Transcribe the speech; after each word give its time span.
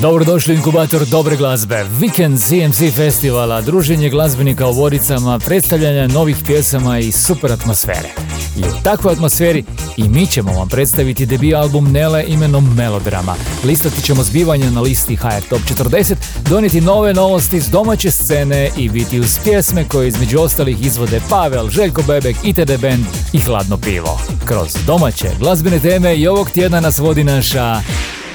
Dobrodošli 0.00 0.54
u 0.54 0.56
inkubator 0.56 1.06
dobre 1.06 1.36
glazbe. 1.36 1.86
Weekend 2.00 2.38
CMC 2.48 2.94
festivala, 2.96 3.60
druženje 3.60 4.10
glazbenika 4.10 4.66
u 4.66 4.72
Vodicama, 4.72 5.38
predstavljanje 5.38 6.08
novih 6.08 6.36
pjesama 6.46 6.98
i 6.98 7.12
super 7.12 7.52
atmosfere. 7.52 8.08
I 8.56 8.60
u 8.60 8.82
takvoj 8.84 9.12
atmosferi 9.12 9.64
i 9.96 10.08
mi 10.08 10.26
ćemo 10.26 10.52
vam 10.52 10.68
predstaviti 10.68 11.26
debi 11.26 11.54
album 11.54 11.92
Nele 11.92 12.24
imenom 12.28 12.74
Melodrama. 12.76 13.34
Listati 13.64 14.02
ćemo 14.02 14.22
zbivanje 14.22 14.70
na 14.70 14.80
listi 14.80 15.16
HR 15.16 15.48
Top 15.48 15.60
40, 15.60 16.14
donijeti 16.48 16.80
nove 16.80 17.14
novosti 17.14 17.60
s 17.60 17.68
domaće 17.68 18.10
scene 18.10 18.70
i 18.76 18.88
biti 18.88 19.20
uz 19.20 19.38
pjesme 19.44 19.88
koje 19.88 20.08
između 20.08 20.40
ostalih 20.40 20.86
izvode 20.86 21.20
Pavel, 21.30 21.68
Željko 21.68 22.02
Bebek, 22.02 22.36
ITD 22.44 22.80
Band 22.80 23.04
i 23.32 23.40
Hladno 23.40 23.76
pivo. 23.76 24.20
Kroz 24.44 24.76
domaće 24.86 25.28
glazbene 25.38 25.78
teme 25.78 26.16
i 26.16 26.26
ovog 26.26 26.50
tjedna 26.50 26.80
nas 26.80 26.98
vodi 26.98 27.24
naša 27.24 27.80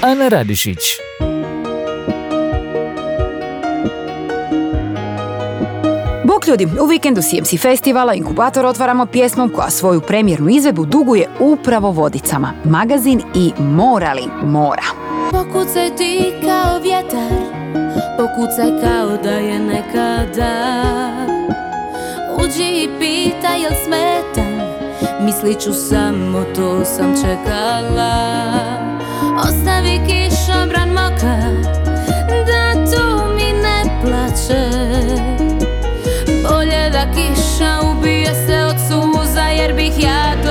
Ana 0.02 0.28
Radišić. 0.28 0.78
Ljudi, 6.50 6.68
u 6.80 6.86
vikendu 6.86 7.20
CMC 7.22 7.60
festivala 7.62 8.14
Inkubator 8.14 8.66
otvaramo 8.66 9.06
pjesmom 9.06 9.48
koja 9.48 9.70
svoju 9.70 10.00
premjernu 10.00 10.48
izvedbu 10.48 10.84
duguje 10.86 11.28
upravo 11.40 11.90
vodicama. 11.90 12.52
Magazin 12.64 13.22
i 13.34 13.52
Morali 13.58 14.22
mora. 14.42 14.82
Pokucaj 15.30 15.96
ti 15.96 16.32
kao 16.44 16.78
vjetar, 16.78 17.38
pokucaj 18.16 18.70
kao 18.82 19.16
da 19.22 19.30
je 19.30 19.58
nekada. 19.58 20.82
Uđi 22.36 22.62
i 22.62 22.88
pitaj 22.98 23.60
jel 23.62 23.72
smetam, 23.84 24.60
mislit 25.24 25.60
ću 25.60 25.72
samo 25.72 26.44
to 26.56 26.84
sam 26.84 27.14
čekala. 27.14 28.12
Ostavi 29.38 30.00
kišobran 30.06 30.88
mokar, 30.88 31.79
jer 40.00 40.49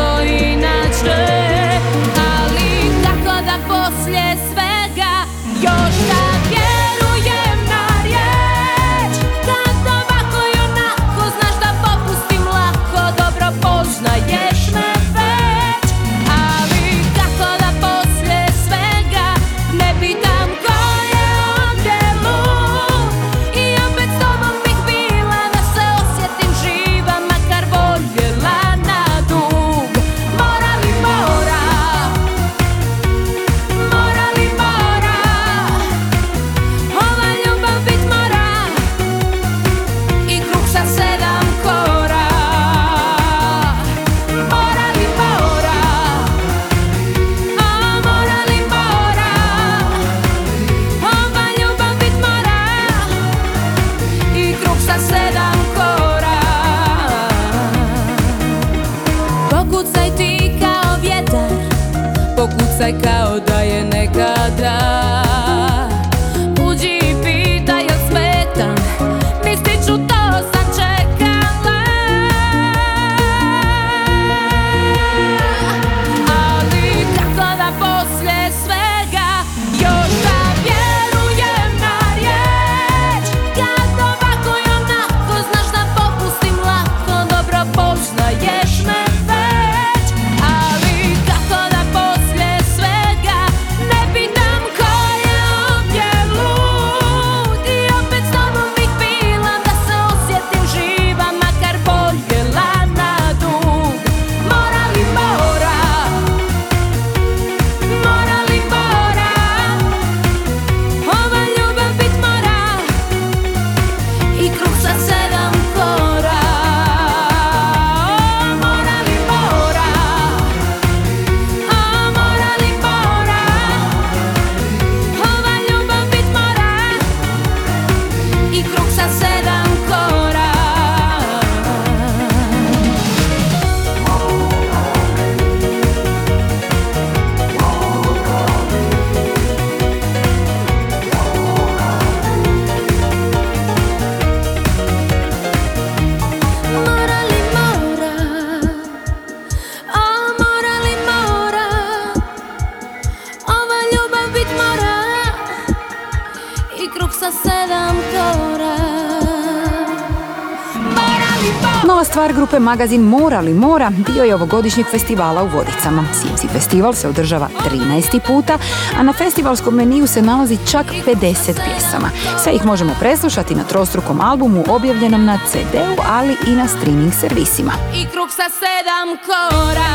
grupe 162.59 162.63
Magazin 162.63 163.01
Mora 163.01 163.39
li 163.39 163.53
mora 163.53 163.89
dio 163.89 164.23
je 164.23 164.35
ovogodišnjeg 164.35 164.85
festivala 164.91 165.43
u 165.43 165.47
Vodicama. 165.47 166.03
CMC 166.13 166.51
festival 166.51 166.93
se 166.93 167.07
održava 167.07 167.49
13. 167.71 168.19
puta, 168.27 168.57
a 168.97 169.03
na 169.03 169.13
festivalskom 169.13 169.75
meniju 169.75 170.07
se 170.07 170.21
nalazi 170.21 170.57
čak 170.71 170.85
50 171.05 171.59
pjesama. 171.65 172.09
Sve 172.43 172.53
ih 172.53 172.65
možemo 172.65 172.95
preslušati 172.99 173.55
na 173.55 173.63
trostrukom 173.63 174.21
albumu 174.21 174.63
objavljenom 174.69 175.25
na 175.25 175.39
CD-u, 175.51 176.01
ali 176.09 176.35
i 176.47 176.51
na 176.51 176.67
streaming 176.67 177.13
servisima. 177.13 177.71
I 177.95 178.05
krug 178.05 178.29
sa 178.29 178.49
sedam 178.49 179.17
kora 179.25 179.93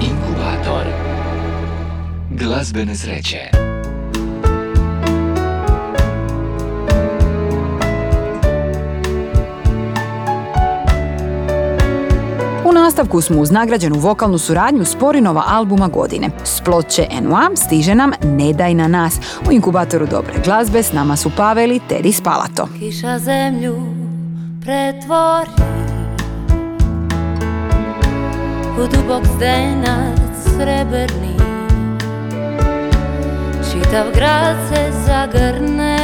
Inkubator 0.00 0.86
glazbene 2.30 2.96
sreće. 2.96 3.73
Nastavku 12.84 13.20
smo 13.20 13.40
uz 13.40 13.50
nagrađenu 13.50 13.98
vokalnu 13.98 14.38
suradnju 14.38 14.84
Sporinova 14.84 15.42
albuma 15.46 15.88
godine. 15.88 16.30
S 16.44 16.60
ploče 16.60 17.06
N1 17.22 17.56
stiže 17.56 17.94
nam 17.94 18.12
Ne 18.24 18.52
daj 18.52 18.74
na 18.74 18.88
nas. 18.88 19.18
U 19.48 19.52
inkubatoru 19.52 20.06
dobre 20.06 20.32
glazbe 20.44 20.82
s 20.82 20.92
nama 20.92 21.16
su 21.16 21.30
Paveli, 21.36 21.80
Tedi 21.88 22.12
Spalato. 22.12 22.68
Kiša 22.78 23.18
zemlju 23.18 23.76
pretvori 24.60 25.50
U 28.78 28.86
dubok 28.96 29.24
zdenac 29.36 30.18
srebrni 30.44 31.36
Čitav 33.72 34.06
grad 34.14 34.56
se 34.68 34.92
zagrne 35.06 35.98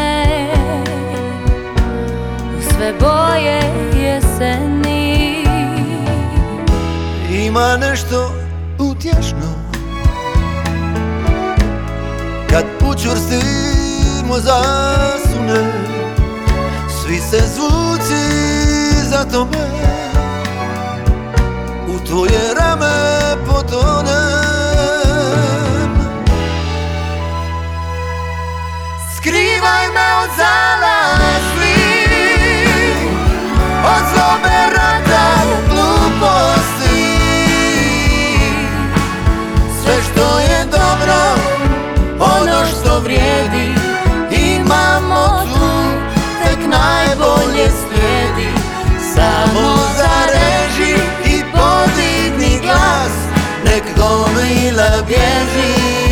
U 2.59 2.63
sve 2.63 2.93
boje 3.01 3.61
jeseni 4.03 5.00
Ima 7.51 7.77
nešto 7.77 8.33
utješno. 8.79 9.55
Kad 12.51 12.65
učvrstimo 12.91 14.35
zasune 14.35 15.73
Svi 17.03 17.19
se 17.19 17.43
zvuci 17.55 18.25
zatome 19.11 19.71
U 21.89 22.07
tvoje 22.07 22.55
rame 22.61 23.37
potonem. 23.47 24.11
Skrivaj 29.17 29.87
me 29.95 30.15
od 30.23 30.31
zalazli 30.37 30.90
vrijedi 43.05 43.75
Imamo 44.31 45.43
tu 45.55 45.71
Tek 46.45 46.59
najbolje 46.59 47.69
slijedi. 47.71 48.49
Samo 49.15 49.77
zareži 49.97 50.95
I 51.25 51.43
podigni 51.53 52.61
glas 52.63 53.13
Nek 53.65 53.83
gomila 53.97 55.03
bježi 55.07 56.10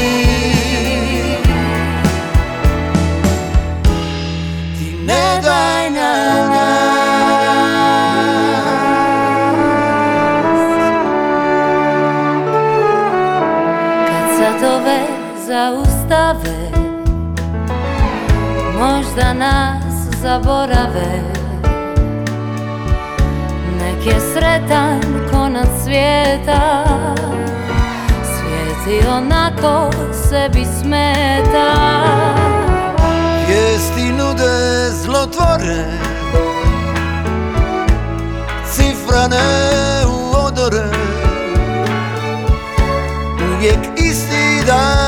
Možda 19.19 19.35
nas 19.35 20.21
zaborave. 20.23 21.23
Nek 23.79 24.07
je 24.07 24.21
sretan 24.33 25.01
konac 25.31 25.69
svijeta. 25.85 26.85
Svijet 28.25 29.03
i 29.03 29.07
onako 29.09 29.91
sebi 30.29 30.67
smeta. 30.81 31.75
Vijesti 33.49 34.13
nude 34.13 34.91
zlotvore 35.05 35.85
Cifrane 38.73 39.37
u 40.07 40.37
odore. 40.37 40.85
Uvijek 43.57 43.79
isti 43.97 44.67
daju 44.67 45.08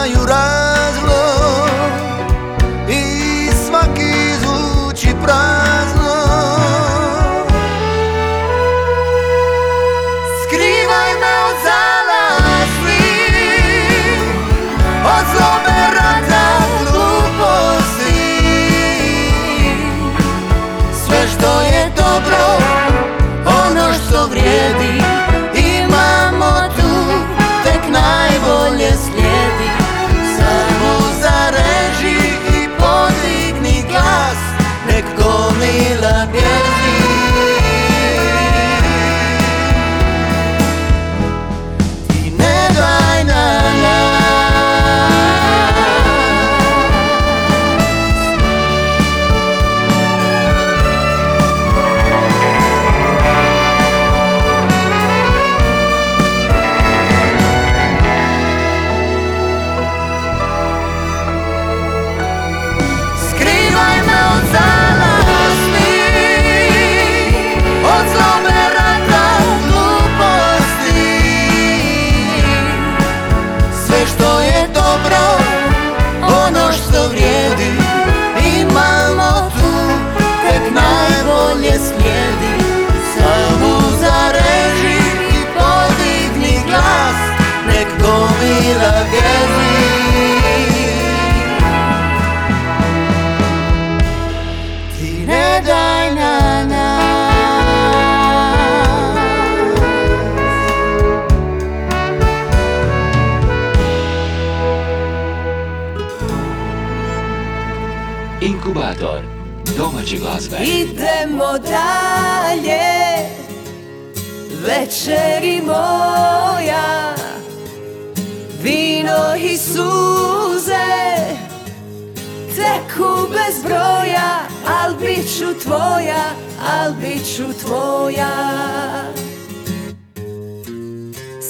bez 123.30 123.62
broja 123.62 124.48
Al 124.66 124.94
bit 125.00 125.38
ću 125.38 125.60
tvoja 125.62 126.24
Al 126.72 126.92
bit 126.92 127.36
ću 127.36 127.44
tvoja. 127.64 128.30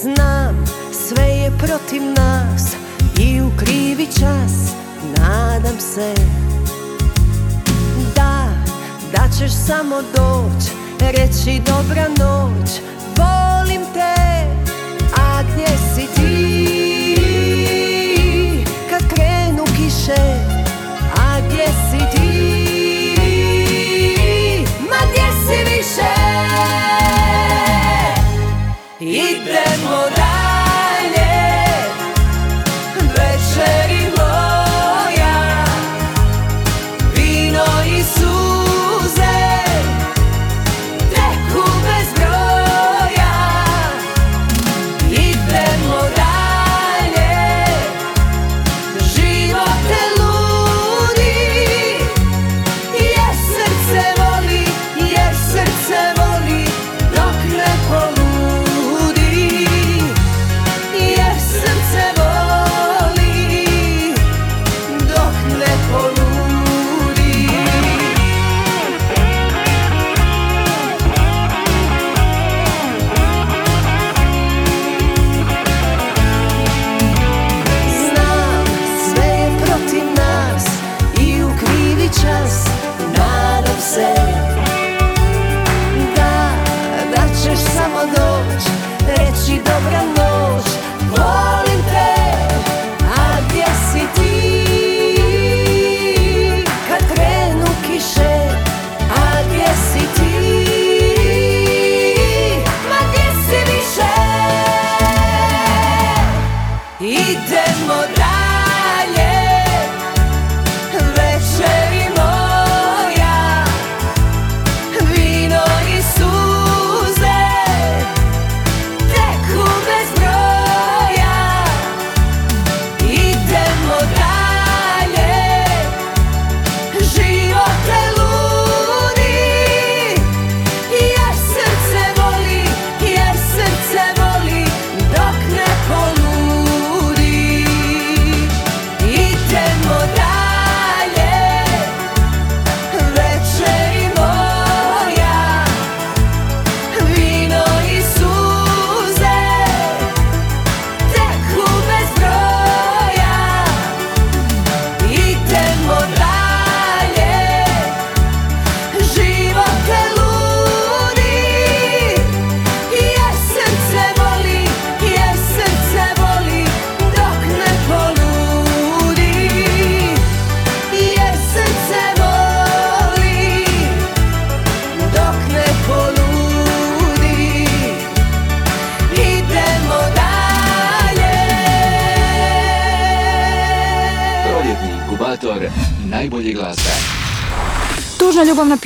Znam 0.02 0.64
sve 0.92 1.24
je 1.24 1.52
protiv 1.58 2.02
nas 2.02 2.76
I 3.18 3.40
u 3.40 3.50
krivi 3.58 4.06
čas 4.06 4.72
Nadam 5.18 5.80
se. 5.80 6.14
Da, 8.14 8.48
da 9.12 9.28
ćeš 9.38 9.52
samo 9.66 9.96
doć 9.96 10.70
Reći 11.00 11.60
dobra 11.66 12.08
noć 12.08 12.70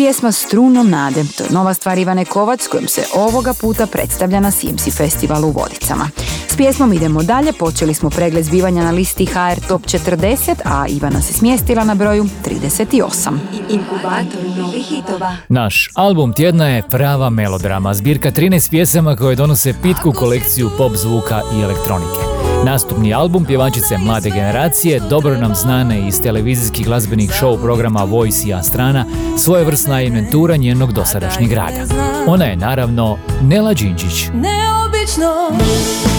pjesma 0.04 0.32
Strunom 0.32 0.90
nade. 0.90 1.24
To 1.36 1.44
je 1.44 1.50
nova 1.50 1.74
stvar 1.74 1.98
Ivane 1.98 2.24
Kovac 2.24 2.66
kojom 2.66 2.88
se 2.88 3.04
ovoga 3.14 3.54
puta 3.60 3.86
predstavlja 3.86 4.40
na 4.40 4.50
CMC 4.50 4.96
festivalu 4.96 5.48
u 5.48 5.50
Vodicama. 5.50 6.08
S 6.48 6.56
pjesmom 6.56 6.92
idemo 6.92 7.22
dalje, 7.22 7.52
počeli 7.52 7.94
smo 7.94 8.10
pregled 8.10 8.44
zbivanja 8.44 8.84
na 8.84 8.90
listi 8.90 9.26
HR 9.26 9.60
Top 9.68 9.82
40, 9.82 10.54
a 10.64 10.86
Ivana 10.88 11.22
se 11.22 11.32
smjestila 11.32 11.84
na 11.84 11.94
broju 11.94 12.24
38. 12.46 13.38
Inkubator 13.68 14.56
novih 14.56 14.86
hitova. 14.86 15.36
Naš 15.48 15.90
album 15.94 16.32
tjedna 16.32 16.68
je 16.68 16.82
prava 16.88 17.30
melodrama, 17.30 17.94
zbirka 17.94 18.30
13 18.30 18.70
pjesama 18.70 19.16
koje 19.16 19.36
donose 19.36 19.74
pitku 19.82 20.12
kolekciju 20.12 20.70
pop 20.78 20.92
zvuka 20.96 21.42
i 21.56 21.60
elektronike. 21.60 22.33
Nastupni 22.64 23.14
album 23.14 23.44
pjevačice 23.44 23.98
mlade 23.98 24.30
generacije, 24.30 25.00
dobro 25.00 25.36
nam 25.36 25.54
znane 25.54 26.08
iz 26.08 26.22
televizijskih 26.22 26.86
glazbenih 26.86 27.30
show 27.30 27.60
programa 27.62 28.04
Voice 28.04 28.48
i 28.48 28.54
Astrana, 28.54 29.04
svojevrsna 29.38 30.02
inventura 30.02 30.56
njenog 30.56 30.92
dosadašnjeg 30.92 31.52
rada. 31.52 31.84
Ona 32.26 32.44
je 32.44 32.56
naravno 32.56 33.18
Nela 33.42 33.74
Đinđić. 33.74 34.26
Neobično 34.26 35.32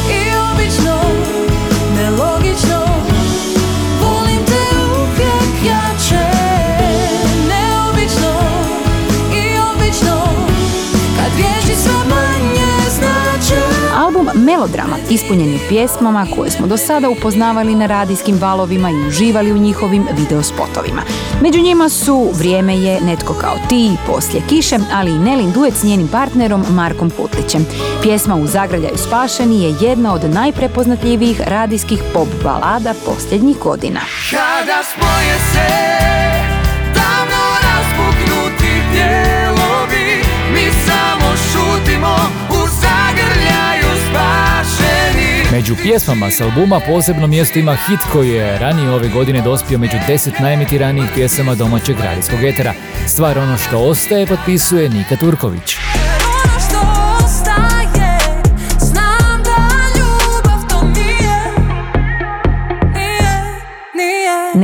i 0.09 0.21
obično, 0.53 0.97
nelogično 1.95 2.74
Melodrama 14.45 14.97
ispunjen 15.09 15.53
je 15.53 15.59
pjesmama 15.69 16.27
koje 16.35 16.51
smo 16.51 16.67
do 16.67 16.77
sada 16.77 17.09
upoznavali 17.09 17.75
na 17.75 17.85
radijskim 17.85 18.37
valovima 18.39 18.89
i 18.89 19.07
uživali 19.07 19.51
u 19.51 19.57
njihovim 19.57 20.07
videospotovima. 20.17 21.01
Među 21.41 21.61
njima 21.61 21.89
su 21.89 22.29
Vrijeme 22.33 22.77
je, 22.77 23.01
Netko 23.01 23.33
kao 23.33 23.55
ti, 23.69 23.91
Poslije 24.07 24.43
kiše, 24.49 24.77
ali 24.93 25.11
i 25.11 25.19
Nelin 25.19 25.51
duet 25.51 25.73
s 25.73 25.83
njenim 25.83 26.07
partnerom 26.07 26.65
Markom 26.69 27.09
Putlićem. 27.09 27.65
Pjesma 28.01 28.35
U 28.35 28.47
zagrljaju 28.47 28.97
spašeni 28.97 29.63
je 29.63 29.75
jedna 29.81 30.13
od 30.13 30.33
najprepoznatljivijih 30.33 31.41
radijskih 31.41 32.03
pop 32.13 32.27
balada 32.43 32.93
posljednjih 33.05 33.57
godina. 33.57 33.99
Kada 34.31 34.83
spoje 34.83 35.39
se 35.53 36.44
Među 45.55 45.75
pjesmama 45.83 46.31
s 46.31 46.41
albuma 46.41 46.79
posebno 46.87 47.27
mjesto 47.27 47.59
ima 47.59 47.75
hit 47.75 47.99
koji 48.11 48.29
je 48.29 48.59
ranije 48.59 48.89
ove 48.89 49.09
godine 49.09 49.41
dospio 49.41 49.77
među 49.77 49.97
deset 50.07 50.39
najemitiranijih 50.39 51.09
pjesama 51.13 51.55
domaćeg 51.55 51.99
radijskog 51.99 52.43
etera. 52.43 52.73
Stvar 53.07 53.39
ono 53.39 53.57
što 53.57 53.79
ostaje 53.79 54.27
potpisuje 54.27 54.89
Nika 54.89 55.15
Turković. 55.15 55.75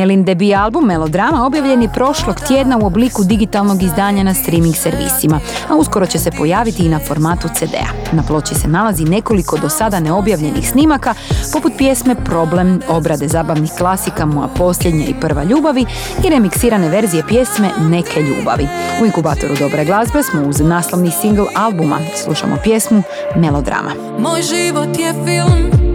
Nije 0.02 0.08
Nelin 0.08 0.24
debi 0.24 0.56
album 0.56 0.86
Melodrama 0.86 1.46
objavljen 1.46 1.82
je 1.82 1.90
prošlog 1.94 2.36
tjedna 2.48 2.78
u 2.78 2.86
obliku 2.86 3.24
digitalnog 3.24 3.84
izdanja 3.84 4.24
na 4.24 4.34
streaming 4.34 4.76
servisima, 4.76 5.40
a 5.70 5.76
uskoro 5.76 6.06
će 6.06 6.20
se 6.20 6.32
pojaviti 6.32 6.86
i 6.86 6.90
na 6.90 7.00
formatu 7.00 7.48
CD-a. 7.56 8.16
Na 8.16 8.24
ploči 8.24 8.56
se 8.56 8.68
nalazi 8.68 9.06
nekoliko 9.06 9.58
do 9.58 9.70
sada 9.70 10.00
neobjavljenih 10.00 10.70
snimaka, 10.70 11.14
poput 11.54 11.74
pjesme 11.78 12.16
Problem, 12.16 12.82
obrade 12.90 13.28
zabavnih 13.28 13.72
klasika 13.78 14.26
Moja 14.26 14.48
posljednja 14.48 15.06
i 15.06 15.20
prva 15.22 15.44
ljubavi 15.44 15.86
i 16.26 16.30
remiksirane 16.30 16.90
verzije 16.90 17.24
pjesme 17.28 17.70
Neke 17.80 18.22
ljubavi. 18.22 18.68
U 19.02 19.06
inkubatoru 19.06 19.56
dobre 19.60 19.86
glazbe 19.86 20.24
smo 20.24 20.42
uz 20.42 20.60
naslovni 20.60 21.12
singl 21.12 21.44
albuma 21.56 21.98
slušamo 22.24 22.58
pjesmu 22.64 23.04
Melodrama. 23.36 23.92
Moj 24.20 24.42
život 24.42 25.00
je 25.00 25.14
film 25.26 25.92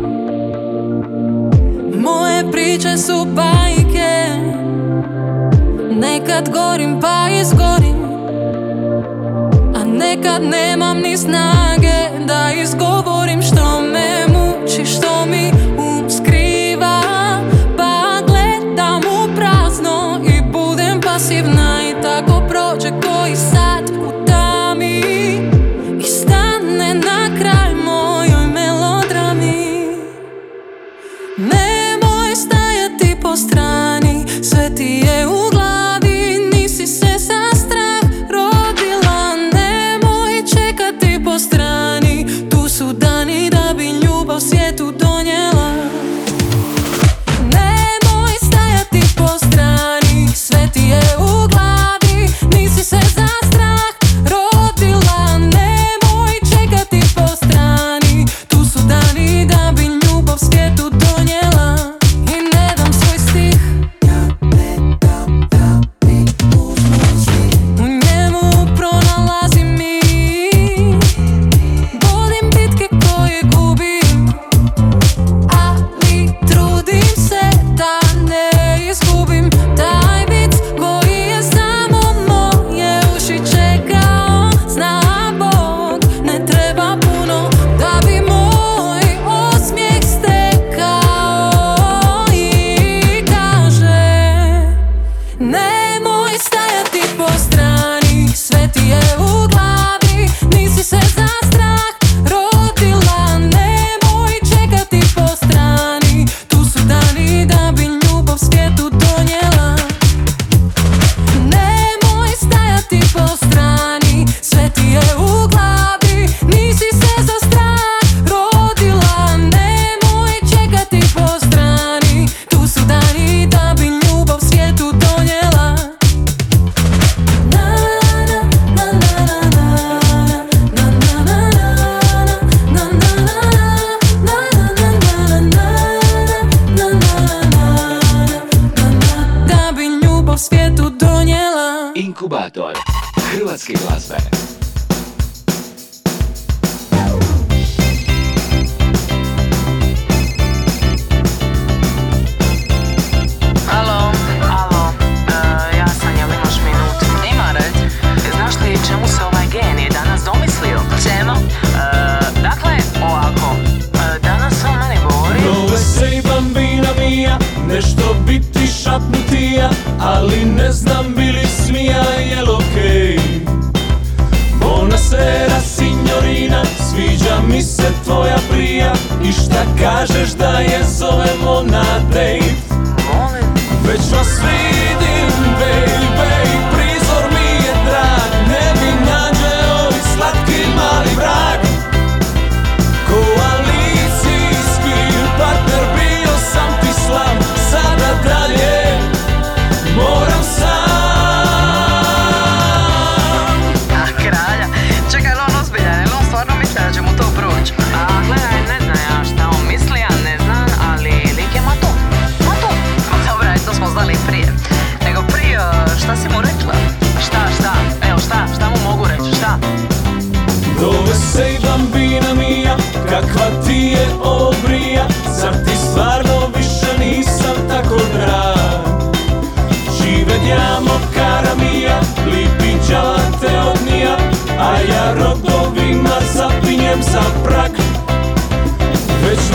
Moje 2.07 2.53
priče 2.53 2.97
su 2.97 3.27
bajke 3.35 3.96
Nekad 6.27 6.49
gorim 6.53 7.01
pa 7.01 7.29
izgorim. 7.41 7.97
A 9.75 9.85
nekad 9.85 10.43
nemam 10.43 10.99
ni 10.99 11.17
snage 11.17 12.27
Da 12.27 12.53
izgovorim 12.63 13.43
što 13.43 13.81
me 13.81 14.27
muči 14.29 14.85
Što 14.85 15.27
mi 15.27 15.66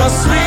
Već 0.02 0.10
vas 0.10 0.41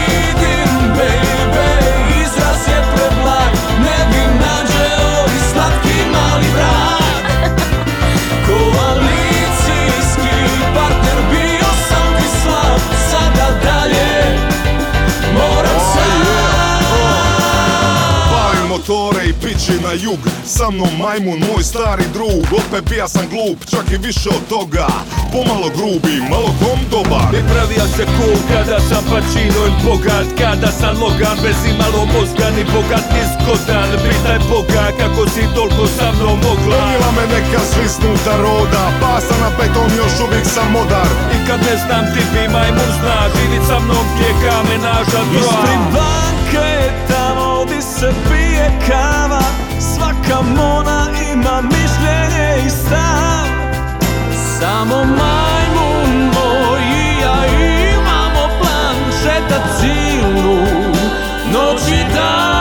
jug. 19.95 20.23
Sa 20.47 20.71
mnom 20.71 20.93
majmun, 20.99 21.39
moj 21.49 21.63
stari 21.63 22.05
drug. 22.13 22.45
Opet 22.61 22.85
bija 22.91 23.09
sam 23.09 23.27
glup, 23.33 23.59
čak 23.71 23.87
i 23.93 23.97
više 24.07 24.29
od 24.29 24.43
toga. 24.49 24.87
Pomalo 25.33 25.69
grubi, 25.77 26.17
malo 26.31 26.51
kom 26.61 26.81
dobar. 26.91 27.31
I 27.39 27.43
pravija 27.51 27.87
se 27.97 28.05
cool 28.17 28.39
kada 28.51 28.79
sam 28.89 29.05
Pacino 29.11 29.61
il 29.69 29.77
bogat. 29.85 30.27
Kada 30.41 30.71
sam 30.81 30.95
Logan 31.03 31.39
bez 31.43 31.59
imalo 31.73 32.01
mozga 32.13 32.49
Ni 32.57 32.65
bogat 32.75 33.07
ni 33.15 33.23
zgodan 33.33 33.91
Pitaj 34.05 34.39
Boga 34.51 34.85
kako 34.99 35.23
si 35.33 35.43
toliko 35.55 35.87
sa 35.97 36.07
mnom 36.13 36.39
mogla. 36.45 36.77
Donijela 36.77 37.11
me 37.17 37.25
neka 37.35 37.61
svisnuta 37.71 38.35
roda 38.43 38.85
Pasa 39.01 39.35
na 39.43 39.51
beton, 39.57 39.91
još 40.01 40.15
uvijek 40.25 40.47
sam 40.55 40.69
modar. 40.77 41.11
I 41.35 41.37
kad 41.47 41.61
ne 41.69 41.75
znam 41.83 42.05
ti 42.13 42.23
bi 42.33 42.43
majmun 42.55 42.91
zna. 42.99 43.19
Živit 43.35 43.65
sa 43.69 43.79
mnom 43.85 44.05
gdje 44.15 44.31
kamenaža 44.43 45.23
dva. 45.31 45.41
Ispred 45.41 45.85
banke 45.97 46.67
je 46.79 46.89
tamo 47.09 47.65
di 47.65 47.81
se 47.83 48.09
pije 48.29 48.67
kava 48.89 49.34
Svaka 50.25 50.43
mona 50.43 51.07
ima 51.33 51.61
mišljenje 51.63 52.67
i 52.67 52.71
stav. 52.71 53.47
Samo 54.59 54.97
majmun 54.97 56.25
moj 56.25 56.81
i 56.81 57.21
ja 57.23 57.47
imamo 57.93 58.49
plan 58.61 58.97
Šetat 59.23 59.63
cilu. 59.81 60.59
Noć 61.53 61.89
i 61.89 62.15
dan 62.15 62.54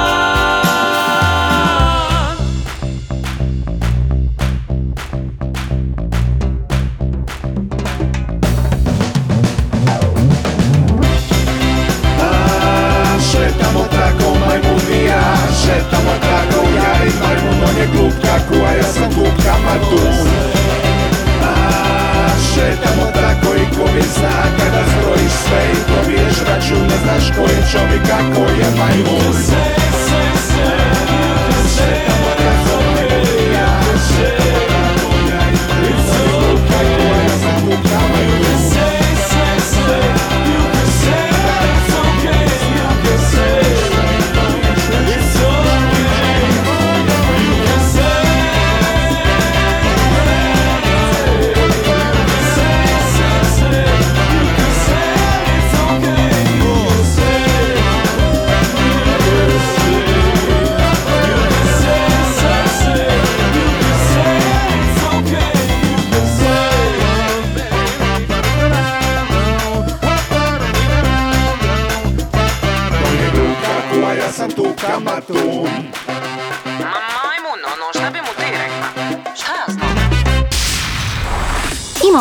zna 24.02 24.44
Kada 24.58 24.84
zbrojiš 24.92 25.32
sve 25.46 25.62
i 25.74 25.76
pobiješ 25.90 26.38
račun 26.48 26.88
Ne 26.88 26.98
znaš 27.04 27.36
ko 27.36 27.42
je 27.42 27.60
čovjek, 27.72 28.06
a 28.06 28.36
ko 28.36 28.42
je 28.42 28.68
majmun 28.78 29.83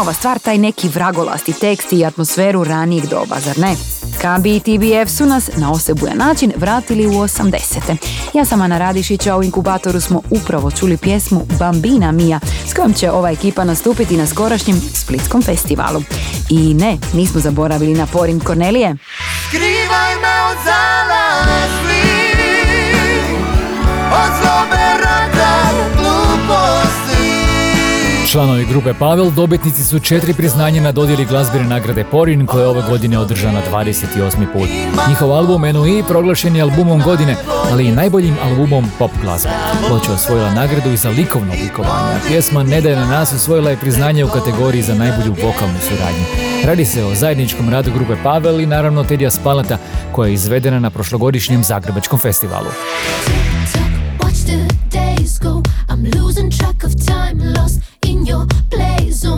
Ima 0.03 0.09
ova 0.09 0.15
stvar 0.15 0.39
taj 0.39 0.59
neki 0.59 0.89
vragolasti 0.89 1.53
tekst 1.53 1.93
i 1.93 2.05
atmosferu 2.05 2.65
ranijeg 2.65 3.07
doba, 3.07 3.41
zar 3.41 3.59
ne? 3.59 3.77
KB 4.19 4.47
i 4.47 4.61
TBF 4.61 5.11
su 5.11 5.27
nas 5.27 5.51
na 5.57 5.73
osebujan 5.73 6.19
način 6.19 6.53
vratili 6.57 7.07
u 7.07 7.11
80. 7.11 7.97
Ja 8.35 8.45
sam 8.45 8.61
Ana 8.63 8.79
Radišić, 8.79 9.27
a 9.27 9.37
u 9.37 9.43
inkubatoru 9.43 10.01
smo 10.01 10.23
upravo 10.31 10.71
čuli 10.71 10.97
pjesmu 10.97 11.47
Bambina 11.59 12.13
Mia, 12.13 12.41
s 12.67 12.75
kojom 12.75 12.93
će 12.93 13.11
ova 13.11 13.31
ekipa 13.31 13.65
nastupiti 13.65 14.17
na 14.17 14.27
skorašnjem 14.27 14.81
Splitskom 14.95 15.43
festivalu. 15.43 16.03
I 16.51 16.75
ne, 16.75 16.99
nismo 17.15 17.41
zaboravili 17.41 17.95
na 17.95 18.07
Porin 18.07 18.41
Kornelije. 18.41 18.97
Skrivaj 19.49 20.15
me 20.15 20.43
od 20.51 20.92
Članovi 28.33 28.65
grupe 28.65 28.95
Pavel 28.99 29.31
dobitnici 29.31 29.85
su 29.85 29.99
četiri 29.99 30.35
priznanja 30.35 30.83
na 30.83 30.93
dodjeli 30.93 31.25
glazbene 31.25 31.65
nagrade 31.65 32.05
Porin 32.05 32.47
koja 32.47 32.63
je 32.63 32.69
ove 32.69 32.83
godine 32.83 33.19
održana 33.19 33.61
28. 33.73 34.53
put. 34.53 34.69
Njihov 35.09 35.33
album 35.33 35.63
NUI 35.63 36.03
proglašen 36.09 36.57
je 36.57 36.63
albumom 36.63 37.03
godine, 37.03 37.37
ali 37.73 37.87
i 37.87 37.93
najboljim 37.93 38.37
albumom 38.45 38.85
pop 38.99 39.11
glazbe. 39.23 39.51
Ploča 39.89 40.13
osvojila 40.13 40.55
nagradu 40.55 40.91
i 40.91 40.97
za 40.97 41.11
likovno 41.11 41.53
oblikovanje, 41.53 42.15
a 42.17 42.21
pjesma 42.29 42.63
Ne 42.63 42.81
daj 42.81 42.97
na 42.97 43.07
nas 43.07 43.33
osvojila 43.33 43.71
je 43.71 43.77
priznanje 43.77 44.25
u 44.25 44.29
kategoriji 44.29 44.83
za 44.83 44.95
najbolju 44.95 45.35
vokalnu 45.43 45.79
suradnju. 45.89 46.25
Radi 46.65 46.85
se 46.85 47.05
o 47.05 47.15
zajedničkom 47.15 47.69
radu 47.69 47.91
grupe 47.95 48.17
Pavel 48.23 48.61
i 48.61 48.67
naravno 48.67 49.05
Tedija 49.05 49.31
Spalata 49.31 49.79
koja 50.13 50.29
je 50.29 50.35
izvedena 50.35 50.79
na 50.79 50.91
prošlogodišnjem 50.91 51.65
Zagrebačkom 51.65 52.19
festivalu. 52.19 52.71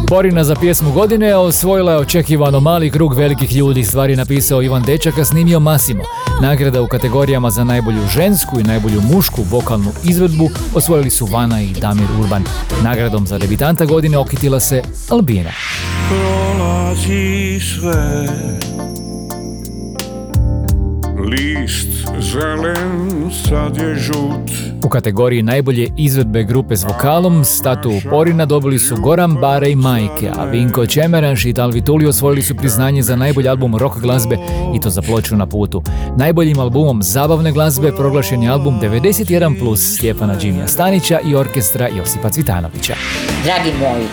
Porina 0.08 0.44
za 0.44 0.54
pjesmu 0.54 0.92
godine 0.92 1.36
osvojila 1.36 1.92
je 1.92 1.98
očekivano 1.98 2.60
mali 2.60 2.90
krug 2.90 3.14
velikih 3.14 3.56
ljudi, 3.56 3.84
stvari 3.84 4.16
napisao 4.16 4.62
Ivan 4.62 4.82
Dečak, 4.82 5.18
a 5.18 5.24
snimio 5.24 5.60
Masimo. 5.60 6.02
Nagrada 6.42 6.82
u 6.82 6.86
kategorijama 6.86 7.50
za 7.50 7.64
najbolju 7.64 8.06
žensku 8.14 8.60
i 8.60 8.62
najbolju 8.62 9.00
mušku 9.00 9.42
vokalnu 9.42 9.92
izvedbu 10.04 10.50
osvojili 10.74 11.10
su 11.10 11.26
Vana 11.26 11.62
i 11.62 11.72
Damir 11.72 12.06
Urban. 12.20 12.44
Nagradom 12.82 13.26
za 13.26 13.38
debitanta 13.38 13.84
godine 13.84 14.18
okitila 14.18 14.60
se 14.60 14.82
Albina. 15.10 15.50
prolazi 16.08 17.60
sve 17.60 18.28
List 21.18 21.88
zelen 22.20 23.30
sad 23.30 23.76
je 23.76 23.94
žut 23.96 24.50
U 24.84 24.88
kategoriji 24.88 25.42
najbolje 25.42 25.88
izvedbe 25.96 26.44
grupe 26.44 26.76
s 26.76 26.84
vokalom 26.84 27.44
statu 27.44 27.92
Porina 28.10 28.46
dobili 28.46 28.78
su 28.78 28.96
Goran 28.96 29.34
Bare 29.34 29.70
i 29.70 29.76
Majke, 29.76 30.30
a 30.36 30.44
Vinko 30.44 30.86
Čemeranš 30.86 31.44
i 31.44 31.52
Dalvi 31.52 31.80
Tuli 31.80 32.06
osvojili 32.06 32.42
su 32.42 32.54
priznanje 32.54 33.02
za 33.02 33.16
najbolji 33.16 33.48
album 33.48 33.76
rock 33.76 34.00
glazbe 34.00 34.36
i 34.76 34.80
to 34.80 34.90
za 34.90 35.02
ploču 35.02 35.36
na 35.36 35.46
putu. 35.46 35.82
Najboljim 36.16 36.60
albumom 36.60 37.02
zabavne 37.02 37.52
glazbe 37.52 37.92
proglašen 37.96 38.42
je 38.42 38.50
album 38.50 38.80
91 38.80 39.58
plus 39.58 39.94
Stjepana 39.96 40.34
Đimija 40.34 40.68
Stanića 40.68 41.20
i 41.20 41.34
orkestra 41.34 41.88
Josipa 41.88 42.30
Cvitanovića. 42.30 42.94
Dragi 43.44 43.70
moji, 43.78 44.06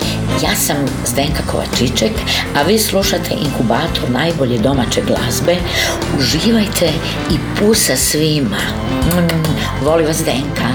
ja 0.44 0.56
sam 0.56 0.76
Zdenka 1.06 1.44
Kovačiček, 1.52 2.12
a 2.56 2.62
vi 2.64 2.78
slušate 2.78 3.36
inkubator 3.46 4.10
najbolje 4.10 4.58
domaće 4.58 5.02
glazbe. 5.08 5.56
Uživajte 6.20 6.91
i 7.32 7.38
pusa 7.60 7.96
svima. 7.96 8.58
Mm, 8.58 9.86
voli 9.86 10.04
vas 10.04 10.18
Zdenka. 10.18 10.68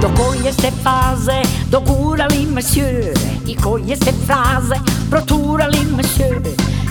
Do 0.00 0.08
koje 0.16 0.52
ste 0.52 0.70
faze 0.82 1.42
dogurali 1.70 2.46
monsieur 2.54 3.37
I 3.48 3.56
koje 3.56 3.96
ste 3.96 4.12
fraze 4.26 4.74
proturali 5.10 5.78
monsieur 5.96 6.42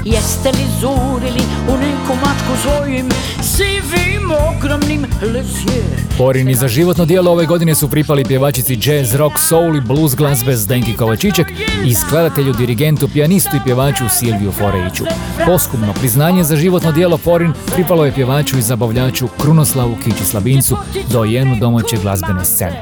Jeste 0.05 0.49
li 0.51 0.65
zurili 0.79 1.41
u 1.69 1.77
neku 1.77 2.13
mačku 2.25 2.53
svojim 2.61 3.09
sivim 3.41 4.31
ogromnim 4.49 5.05
lesje 5.21 5.83
Porini 6.17 6.55
za 6.55 6.67
životno 6.67 7.05
dijelo 7.05 7.31
ove 7.31 7.45
godine 7.45 7.75
su 7.75 7.89
pripali 7.89 8.25
pjevačici 8.25 8.79
jazz, 8.83 9.15
rock, 9.15 9.39
soul 9.39 9.75
i 9.75 9.81
blues 9.81 10.15
glazbe 10.15 10.55
Zdenki 10.55 10.93
Kovačiček 10.93 11.47
i 11.85 11.93
skladatelju, 11.95 12.53
dirigentu, 12.53 13.07
pijanistu 13.13 13.55
i 13.55 13.59
pjevaču 13.63 14.03
Silviju 14.09 14.51
Forejiću. 14.51 15.03
Poskubno 15.45 15.93
priznanje 15.93 16.43
za 16.43 16.55
životno 16.55 16.91
dijelo 16.91 17.17
Porin 17.17 17.53
pripalo 17.75 18.05
je 18.05 18.13
pjevaču 18.13 18.57
i 18.57 18.61
zabavljaču 18.61 19.27
Krunoslavu 19.41 19.97
Kići 20.03 20.25
Slabincu, 20.25 20.77
dojenu 21.11 21.55
domaće 21.59 21.97
glazbene 22.01 22.45
scene. 22.45 22.79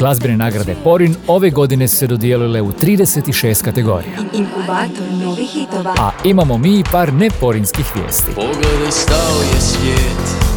Glazbene 0.00 0.36
nagrade 0.36 0.76
Porin 0.84 1.16
ove 1.26 1.50
godine 1.50 1.88
su 1.88 1.96
se 1.96 2.06
dodijelile 2.06 2.62
u 2.62 2.72
36 2.72 3.64
kategorija. 3.64 4.16
Inkubator 4.32 5.12
novih 5.24 5.50
hitova. 5.50 5.94
A 5.98 6.10
imamo 6.24 6.58
mi 6.58 6.78
i 6.78 6.84
par 6.92 7.12
neporinskih 7.12 7.86
vijesti. 7.94 8.32
Pogledaj 8.34 8.90
stao 8.90 9.40
je 9.54 9.60
svijet 9.60 10.50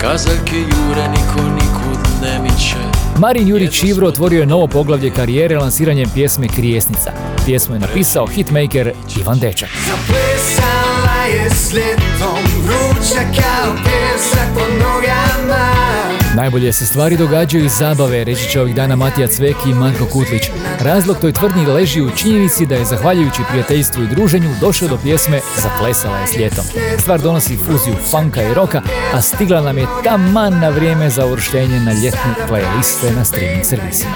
Kazaljke 0.00 0.56
jure 0.56 1.08
niko 1.08 1.42
nikud 1.54 1.98
ne 2.22 2.38
miče 2.38 2.76
Marin 3.18 3.48
Jurić 3.48 3.82
Ivro 3.82 4.08
otvorio 4.08 4.40
je 4.40 4.46
novo 4.46 4.66
poglavlje 4.66 5.10
karijere 5.10 5.58
lansiranjem 5.58 6.10
pjesme 6.14 6.48
Krijesnica. 6.48 7.12
Pjesmu 7.46 7.74
je 7.74 7.78
napisao 7.78 8.26
hitmaker 8.26 8.92
Ivan 9.20 9.38
Dečak. 9.38 9.68
Zaplesala 9.68 11.24
je 11.32 11.50
s 11.50 11.72
ljetom 11.72 12.44
Vruća 12.64 13.20
kao 13.20 13.74
pjesak 13.84 14.48
pod 14.54 14.72
nogama 14.78 15.97
Najbolje 16.38 16.72
se 16.72 16.86
stvari 16.86 17.16
događaju 17.16 17.64
iz 17.64 17.72
zabave, 17.72 18.24
reći 18.24 18.50
će 18.50 18.60
ovih 18.60 18.74
dana 18.74 18.96
Matija 18.96 19.26
Cveki 19.26 19.70
i 19.70 19.74
Marko 19.74 20.06
Kutlić. 20.06 20.42
Razlog 20.80 21.16
toj 21.20 21.32
tvrdnji 21.32 21.66
leži 21.66 22.02
u 22.02 22.10
činjenici 22.10 22.66
da 22.66 22.74
je 22.74 22.84
zahvaljujući 22.84 23.42
prijateljstvu 23.48 24.02
i 24.02 24.06
druženju 24.06 24.54
došao 24.60 24.88
do 24.88 24.98
pjesme 25.02 25.40
Zaplesala 25.62 26.18
je 26.18 26.26
s 26.26 26.36
ljetom. 26.36 26.64
Stvar 26.98 27.20
donosi 27.20 27.56
fuziju 27.56 27.96
funka 28.10 28.42
i 28.42 28.54
roka, 28.54 28.82
a 29.14 29.22
stigla 29.22 29.60
nam 29.60 29.78
je 29.78 29.86
taman 30.04 30.60
na 30.60 30.68
vrijeme 30.68 31.10
za 31.10 31.26
uvrštenje 31.26 31.80
na 31.80 31.92
ljetne 31.92 32.34
playliste 32.48 33.16
na 33.16 33.24
streaming 33.24 33.64
servisima. 33.64 34.14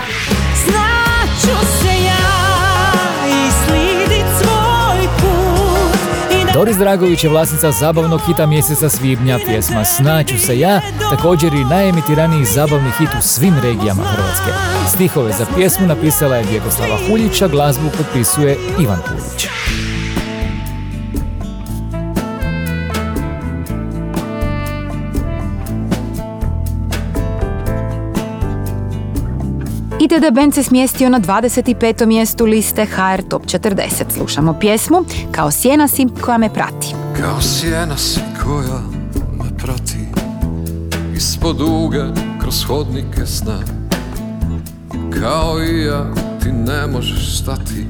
Znaću 0.65 1.67
se 1.67 1.92
Doris 6.55 6.77
Dragović 6.77 7.25
je 7.25 7.31
vlasnica 7.31 7.71
zabavnog 7.73 8.21
hita 8.27 8.47
mjeseca 8.47 8.89
svibnja, 8.89 9.39
pjesma 9.47 9.85
Snaću 9.85 10.39
se 10.39 10.59
ja, 10.59 10.81
također 11.11 11.55
i 11.55 11.65
najemitiraniji 11.65 12.45
zabavni 12.45 12.91
hit 12.99 13.09
u 13.19 13.23
svim 13.23 13.55
regijama 13.63 14.03
Hrvatske. 14.03 14.51
Stihove 14.95 15.33
za 15.33 15.47
pjesmu 15.57 15.87
napisala 15.87 16.37
je 16.37 16.45
Vjekoslava 16.51 16.99
Huljića, 17.09 17.49
glazbu 17.49 17.91
potpisuje 17.99 18.59
Ivan 18.81 18.99
Huljić. 19.09 19.47
ITD 30.13 30.35
Band 30.35 30.55
se 30.55 30.63
smjestio 30.63 31.09
na 31.09 31.21
25. 31.21 32.07
mjestu 32.07 32.45
liste 32.45 32.85
HR 32.85 33.23
Top 33.29 33.43
40. 33.43 34.05
Slušamo 34.17 34.59
pjesmu 34.61 34.97
Kao 35.31 35.51
sjena 35.51 35.89
si 35.89 36.07
koja 36.21 36.39
me 36.39 36.55
prati. 36.55 36.95
Kao 37.21 37.41
sjena 37.41 37.97
si 37.97 38.21
koja 38.45 38.81
me 39.39 39.59
prati 39.59 39.99
Ispod 41.17 41.61
uge 41.61 42.03
kroz 42.41 42.65
hodnike 42.65 43.27
sna 43.27 43.59
Kao 45.21 45.63
i 45.63 45.85
ja 45.85 46.15
ti 46.43 46.53
ne 46.53 46.87
možeš 46.87 47.39
stati 47.39 47.87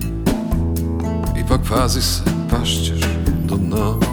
Ipak 1.45 1.61
pazi 1.71 2.03
se, 2.03 2.23
pašćeš 2.51 3.01
do 3.49 3.57
dna 3.57 4.12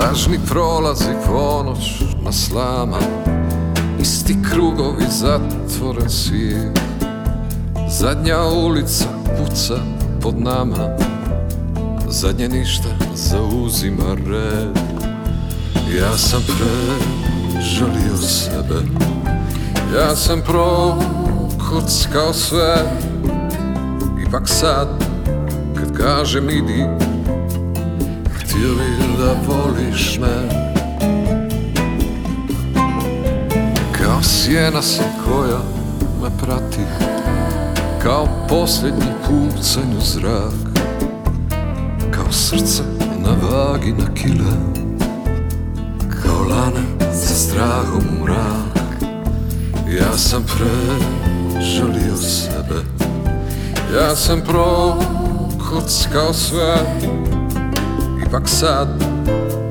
Lažni 0.00 0.38
prolazi 0.48 1.12
ponoć 1.26 2.02
na 2.24 2.32
slama 2.32 2.98
Isti 4.00 4.36
krugovi 4.50 5.04
zatvoren 5.10 6.10
svijet. 6.10 6.80
Zadnja 7.90 8.44
ulica 8.44 9.04
puca 9.24 9.74
pod 10.22 10.38
nama 10.38 10.96
Zadnje 12.08 12.48
ništa 12.48 12.88
zauzima 13.14 14.14
red. 14.26 14.78
Ja 15.98 16.16
sam 16.16 16.42
prežalio 16.42 18.16
sebe 18.16 18.80
Ja 19.96 20.16
sam 20.16 20.42
prokockao 20.42 22.32
sve. 22.32 22.76
Ipak 24.28 24.48
sad 24.48 24.88
kad 25.74 25.96
kažem 25.96 26.50
idi 26.50 26.84
Htio 28.46 28.74
bi 28.74 29.16
da 29.18 29.34
voliš 29.48 30.18
me. 30.18 30.66
Kao 33.92 34.22
sjena 34.22 34.82
si 34.82 35.02
koja 35.24 35.58
me 36.22 36.38
prati 36.38 36.80
Kao 38.02 38.28
posljednji 38.48 39.06
pucanj 39.26 39.96
u 39.98 40.00
zrak 40.00 40.82
Kao 42.10 42.32
srce 42.32 42.82
na 43.18 43.30
vagi 43.50 43.92
na 43.92 44.14
kile 44.14 44.52
Kao 46.22 46.42
lana 46.42 47.12
za 47.12 47.34
strahom 47.34 48.02
u 48.20 48.24
mrak. 48.24 49.02
Ja 49.98 50.18
sam 50.18 50.44
prežalio 50.46 52.16
sebe 52.16 52.80
Ja 53.96 54.16
sam 54.16 54.40
prokockao 54.40 56.32
sve 56.32 56.76
Ipak 58.26 58.48
sad 58.48 58.88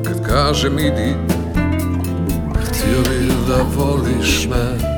kad 0.05 0.27
kažem 0.27 0.79
idi 0.79 1.15
Htio 2.53 3.01
bi 3.09 3.31
da 3.47 3.65
voliš 3.77 4.47
me. 4.49 4.95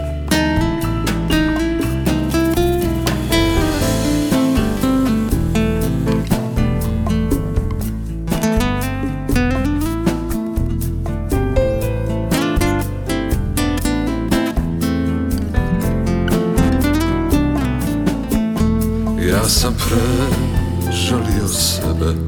Ja 19.29 19.43
sam 19.49 19.73
prežalio 19.73 21.47
sebe 21.47 22.26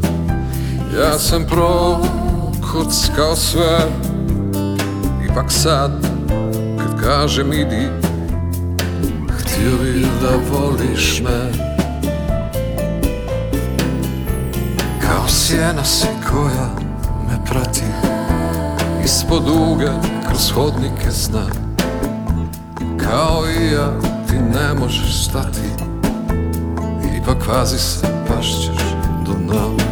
Ja 1.00 1.20
sam 1.20 1.46
prokockao 1.46 3.36
sve. 3.36 3.80
Ipak 5.32 5.52
sad 5.52 5.92
kad 6.78 7.04
kažem 7.04 7.54
idi 7.54 7.88
Htio 9.30 9.78
bi 9.84 10.06
da 10.22 10.30
voliš 10.52 11.22
me. 11.22 11.52
Kao 15.02 15.28
sjena 15.28 15.84
si 15.84 16.08
koja 16.32 16.70
me 17.30 17.46
prati. 17.46 17.84
Ispod 19.06 19.50
uga 19.50 19.94
kroz 20.28 20.52
hodnike 20.52 21.12
sna 21.12 21.46
Kao 22.98 23.44
i 23.62 23.72
ja 23.72 23.92
ti 24.30 24.36
ne 24.36 24.74
možeš 24.80 25.26
stati. 25.26 25.70
Ipak 27.22 27.48
vazi 27.48 27.78
se, 27.78 28.08
pašćeš 28.28 28.84
do 29.26 29.34
dna 29.34 29.89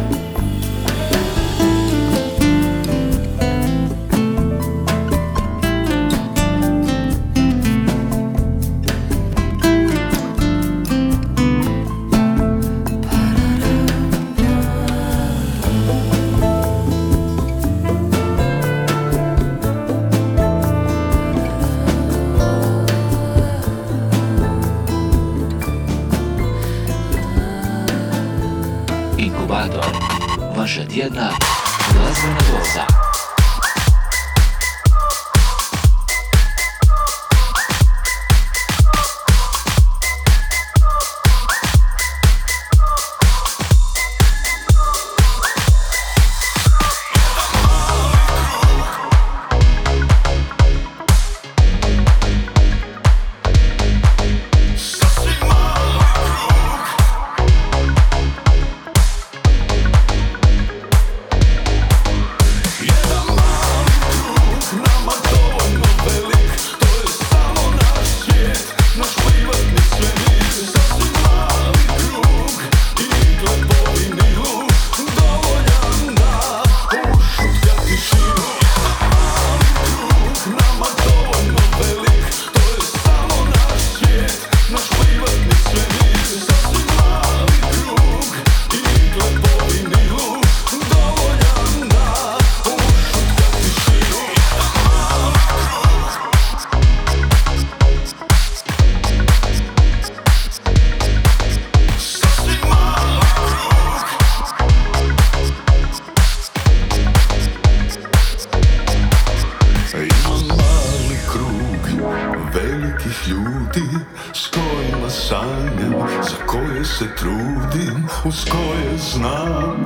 uz 118.24 118.44
koje 118.50 118.98
znam 118.98 119.84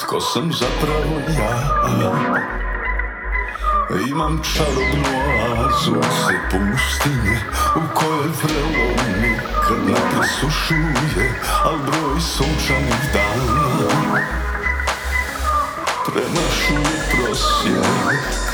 tko 0.00 0.20
sam 0.20 0.52
zapravo 0.52 1.20
ja. 1.38 1.80
Imam 4.08 4.40
čarobnu 4.54 5.10
oazu 5.28 5.94
se 6.02 6.34
pustinje 6.50 7.38
u 7.76 7.80
kojoj 7.94 8.28
vrelo 8.42 8.86
nikad 9.22 9.78
ne 9.86 9.94
presušuje, 9.94 11.40
al 11.64 11.76
broj 11.76 12.20
sunčanih 12.20 13.10
dana 13.12 14.20
premašuje 16.06 17.02
prosjek. 17.10 18.49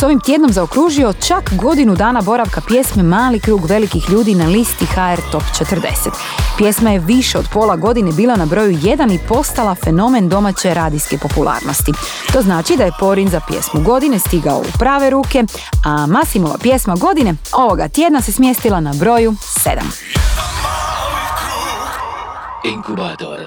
S 0.00 0.02
ovim 0.02 0.20
tjednom 0.20 0.52
zaokružio 0.52 1.12
čak 1.12 1.52
godinu 1.56 1.96
dana 1.96 2.20
boravka 2.20 2.60
pjesme 2.60 3.02
Mali 3.02 3.40
krug 3.40 3.66
velikih 3.66 4.10
ljudi 4.10 4.34
na 4.34 4.46
listi 4.46 4.86
HR 4.86 5.20
Top 5.32 5.42
40. 5.42 6.10
Pjesma 6.58 6.90
je 6.90 6.98
više 6.98 7.38
od 7.38 7.48
pola 7.52 7.76
godine 7.76 8.12
bila 8.12 8.36
na 8.36 8.46
broju 8.46 8.72
1 8.72 9.14
i 9.14 9.18
postala 9.28 9.74
fenomen 9.74 10.28
domaće 10.28 10.74
radijske 10.74 11.18
popularnosti. 11.18 11.92
To 12.32 12.42
znači 12.42 12.76
da 12.76 12.84
je 12.84 12.92
Porin 13.00 13.28
za 13.28 13.40
pjesmu 13.48 13.80
godine 13.80 14.18
stigao 14.18 14.58
u 14.58 14.78
prave 14.78 15.10
ruke, 15.10 15.44
a 15.84 16.06
Masimova 16.06 16.58
pjesma 16.58 16.94
godine 16.94 17.34
ovoga 17.52 17.88
tjedna 17.88 18.20
se 18.20 18.32
smjestila 18.32 18.80
na 18.80 18.92
broju 18.92 19.32
7. 19.32 20.89
Inkubator 22.64 23.46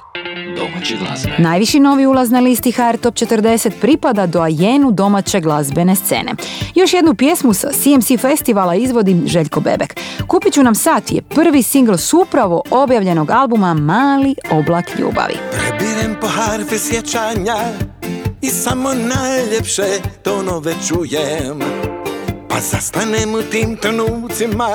domaće 0.58 0.98
glazbe. 0.98 1.32
Najviši 1.38 1.80
novi 1.80 2.06
ulaz 2.06 2.32
na 2.32 2.40
listi 2.40 2.72
HR 2.72 2.98
Top 3.02 3.16
40 3.16 3.72
pripada 3.82 4.26
do 4.26 4.42
ajenu 4.42 4.92
domaće 4.92 5.40
glazbene 5.40 5.96
scene. 5.96 6.32
Još 6.76 6.94
jednu 6.94 7.16
pjesmu 7.16 7.54
sa 7.54 7.68
CMC 7.72 8.22
festivala 8.22 8.76
izvodi 8.76 9.22
Željko 9.26 9.60
Bebek. 9.60 9.96
Kupit 10.28 10.54
ću 10.54 10.64
nam 10.64 10.76
sat 10.76 11.12
je 11.12 11.22
prvi 11.22 11.64
singl 11.64 11.94
s 11.94 12.14
upravo 12.14 12.62
objavljenog 12.72 13.30
albuma 13.30 13.74
Mali 13.74 14.36
oblak 14.52 15.00
ljubavi. 15.00 15.36
Prebirem 15.52 16.16
po 16.22 16.28
harfe 16.28 16.78
sjećanja 16.78 17.56
i 18.42 18.48
samo 18.50 18.94
najljepše 18.94 20.00
tonove 20.24 20.76
čujem. 20.88 21.60
Pa 22.50 22.60
zastanem 22.60 23.36
u 23.36 23.42
tim 23.42 23.78
trenucima 23.78 24.70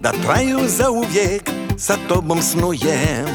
da 0.00 0.12
traju 0.24 0.58
za 0.66 0.90
uvijek 0.90 1.50
sa 1.76 1.96
tobom 2.08 2.42
snujem. 2.42 3.26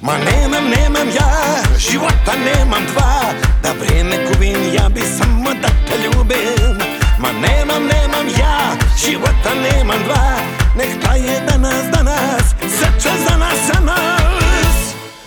Ma 0.00 0.16
nemam, 0.18 0.64
nemam 0.68 1.08
ja, 1.08 1.30
života 1.78 2.34
nemam 2.36 2.84
dva. 2.92 3.32
Da 3.62 3.72
vrijeme 3.80 4.16
gubim, 4.28 4.74
ja 4.74 4.88
bi 4.88 5.00
samo 5.00 5.50
da 5.62 5.68
te 5.88 5.96
ljubim. 6.04 6.78
Ma 7.18 7.32
nemam, 7.32 7.82
nemam 7.86 8.26
ja, 8.38 8.76
života 9.04 9.54
nemam 9.54 10.00
dva. 10.04 10.36
Nek 10.76 11.00
traje 11.02 11.40
danas, 11.48 11.84
danas, 11.92 12.44
sreća 12.60 13.14
za 13.28 13.36
nas, 13.36 13.58
za 13.66 13.80
nas. 13.80 14.76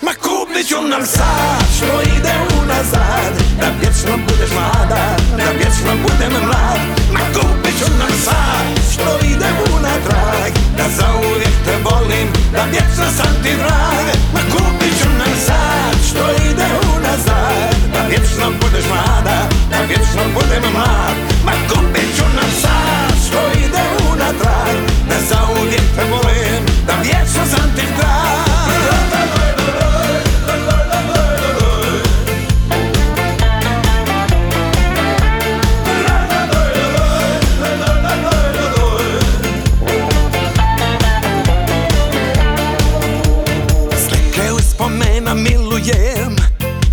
Ma 0.02 0.14
kupit 0.14 0.68
ću 0.68 0.82
nam 0.82 1.06
sad, 1.06 1.64
što 1.78 2.02
ide 2.02 2.34
unazad. 2.62 3.34
Da 3.60 3.68
vječno 3.80 4.18
budeš 4.28 4.52
mlada, 4.52 5.18
da 5.38 5.44
vječno 5.58 5.92
budem 6.04 6.34
mlad. 6.48 6.80
Ma 7.14 7.20
kupit 7.34 7.80
ću 7.80 7.88
nam 8.00 8.12
sad, 8.26 8.94
što 8.94 9.26
ide 9.26 9.50
unatrag 9.98 10.54
Da 10.78 10.84
zauvijek 10.98 11.56
te 11.66 11.76
volim, 11.84 12.28
da 12.54 12.64
vječno 12.72 13.06
sam 13.18 13.34
ti 13.44 13.52
drag. 13.58 14.06
Ma 14.34 14.40
kupit 14.52 14.94
ću 15.02 15.10
nam 15.10 15.34
sad, 15.46 15.96
što 16.10 16.50
ide 16.50 16.68
unazad 16.96 17.76
Da 17.94 18.02
vječno 18.10 18.46
budeš 18.62 18.86
mlada, 18.90 19.50
da 19.72 19.78
vječno 19.88 20.24
budem 20.34 20.72
mlad. 20.74 21.16
Ma 21.46 21.52
kupit 21.70 22.18
ću 22.18 22.24
nam 22.36 22.52
sad, 22.62 23.18
što 23.28 23.60
ide 23.66 23.84
unatrag 24.12 24.78
Da 25.10 25.16
zauvijek 25.30 25.88
te 25.96 26.04
volim, 26.12 26.64
da 26.88 26.94
vječno 27.04 27.44
sam 27.52 27.72
ti 27.76 27.86
drag 27.98 28.47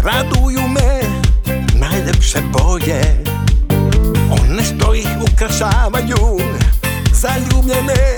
Raduju 0.05 0.69
me 0.69 1.01
najljepše 1.75 2.39
boje. 2.53 3.25
One 4.31 4.63
što 4.65 4.95
ih 4.95 5.09
ukrašavaju. 5.33 6.41
Zaljubljene 7.13 8.17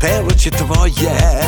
Te 0.00 0.22
oči 0.26 0.50
tvoje. 0.50 1.44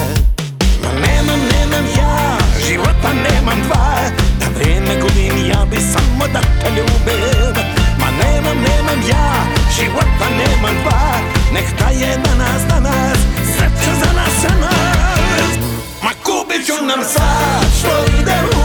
Ma 0.82 0.92
nemam, 0.92 1.40
nemam 1.52 1.86
ja 1.98 2.38
Života 2.68 3.12
nemam 3.12 3.62
dva. 3.66 4.10
Da 4.40 4.46
vrijeme 4.58 5.00
gubim 5.00 5.50
ja 5.50 5.64
bi 5.70 5.76
samo 5.76 6.26
da 6.32 6.40
te 6.40 6.70
ljubim. 6.70 7.54
Ma 7.98 8.06
nemam, 8.10 8.56
nemam 8.56 9.08
ja 9.08 9.46
Života 9.76 10.28
nemam 10.38 10.76
dva. 10.82 11.18
Nek 11.52 11.64
traje 11.78 12.18
danas, 12.24 12.62
danas 12.68 13.18
Sreća 13.56 13.92
za 14.04 14.12
nas, 14.12 14.32
za 14.42 14.60
nas. 14.60 15.50
Ma 16.02 16.10
kupit 16.24 16.66
ću 16.66 16.72
nam 16.86 17.04
sad 17.04 17.64
Što 17.78 18.20
ide 18.20 18.24
Da 18.24 18.55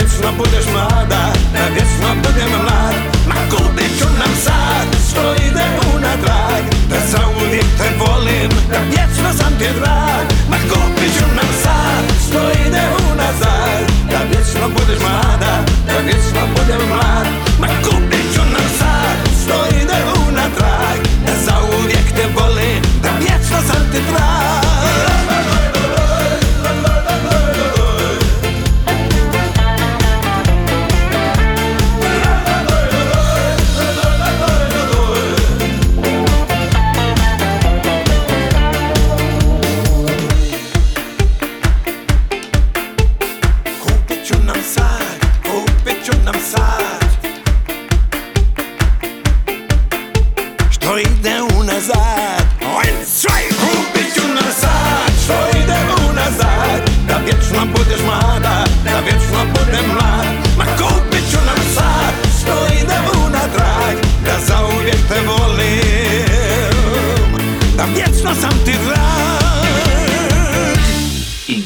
vječno 0.00 0.28
budeš 0.38 0.66
mlada 0.72 1.22
Da 1.54 1.64
vječno 1.74 2.08
budem 2.22 2.50
mlad. 2.64 2.94
Ma 3.28 3.40
kupit 3.50 3.92
ću 3.98 4.08
nam 4.20 4.32
sad 4.44 4.86
Što 5.08 5.22
ide 5.46 5.66
unatrag 5.94 6.64
Da 6.90 6.98
zauvijek 7.12 7.68
te 7.78 7.88
volim 8.00 8.50
Da 8.70 8.78
vječno 8.90 9.28
sam 9.38 9.52
ti 9.58 9.68
drag. 9.78 10.26
Ma 10.50 10.58
kupit 10.70 11.10
ću 11.18 11.26
nam 11.38 11.50
sad 11.64 12.04
Što 12.26 12.40
ide 12.66 12.84
unazad 13.12 13.82
Da 14.10 14.20
vječno 14.30 14.64
budeš 14.76 15.00
mlada 15.06 15.54
Da 15.86 15.96
vječno 16.06 16.42
budem 16.54 16.82
mlad. 16.88 17.26
Ma 17.60 17.68
kupit 17.84 18.26
ću 18.34 18.42
nam 18.54 18.66
sad 18.80 19.16
Što 19.40 19.56
ide 19.80 19.98
unatrag 20.28 21.00
Da 21.26 21.32
zauvijek 21.46 22.06
te 22.16 22.24
volim 22.36 22.82
Da 23.02 23.10
vječno 23.20 23.58
sam 23.68 23.82
ti 23.92 24.00
drag 24.10 24.79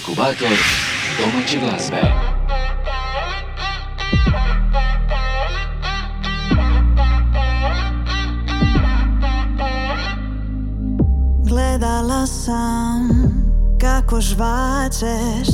Inkubator 0.08 0.48
domaće 1.18 1.58
glazbe. 1.58 2.02
Gledala 11.48 12.26
sam 12.26 13.08
kako 13.80 14.20
žvačeš 14.20 15.48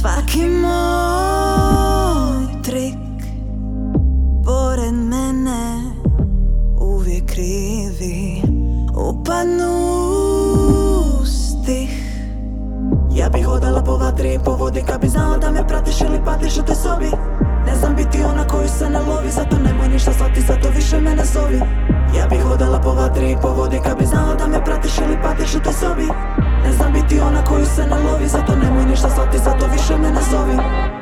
svaki 0.00 0.48
moj 0.48 1.82
trik 2.62 2.94
Pored 4.44 4.94
mene 4.94 5.82
uvijek 6.80 7.26
krivi 7.26 8.42
upadnu 8.96 9.81
Bih 13.32 13.46
hodala 13.46 13.82
po 13.82 13.96
vatri 13.96 14.38
po 14.44 14.52
vodi 14.52 14.82
Kad 14.86 15.00
bi 15.00 15.08
znala 15.08 15.36
da 15.38 15.50
me 15.50 15.68
pratiš 15.68 16.00
ili 16.00 16.20
patiš 16.24 16.58
u 16.58 16.62
toj 16.62 16.74
sobi. 16.74 17.10
Ne 17.66 17.74
znam 17.76 17.96
biti 17.96 18.22
ona 18.24 18.46
koju 18.46 18.68
se 18.68 18.90
ne 18.90 19.00
lovi 19.00 19.30
Zato 19.30 19.56
nemoj 19.58 19.88
ništa 19.88 20.12
slati, 20.12 20.40
zato 20.40 20.68
više 20.76 21.00
me 21.00 21.14
ne 21.14 21.24
zovi. 21.24 21.60
Ja 22.16 22.26
bih 22.30 22.42
hodala 22.42 22.80
po 22.80 22.90
vatri 22.90 23.36
po 23.42 23.48
vodi 23.48 23.80
Kad 23.84 23.98
bi 23.98 24.06
znala 24.06 24.34
da 24.34 24.46
me 24.46 24.64
pratiš 24.64 24.98
ili 24.98 25.22
patiš 25.22 25.54
u 25.54 25.60
toj 25.60 25.72
sobi. 25.72 26.08
Ne 26.64 26.72
znam 26.72 26.92
biti 26.92 27.20
ona 27.20 27.44
koju 27.44 27.66
se 27.66 27.82
ne 27.86 27.98
lovi 27.98 28.28
Zato 28.28 28.56
nemoj 28.56 28.84
ništa 28.84 29.10
slati, 29.10 29.38
zato 29.38 29.66
više 29.72 29.96
me 29.98 30.10
ne 30.10 30.22
zovi 30.30 31.01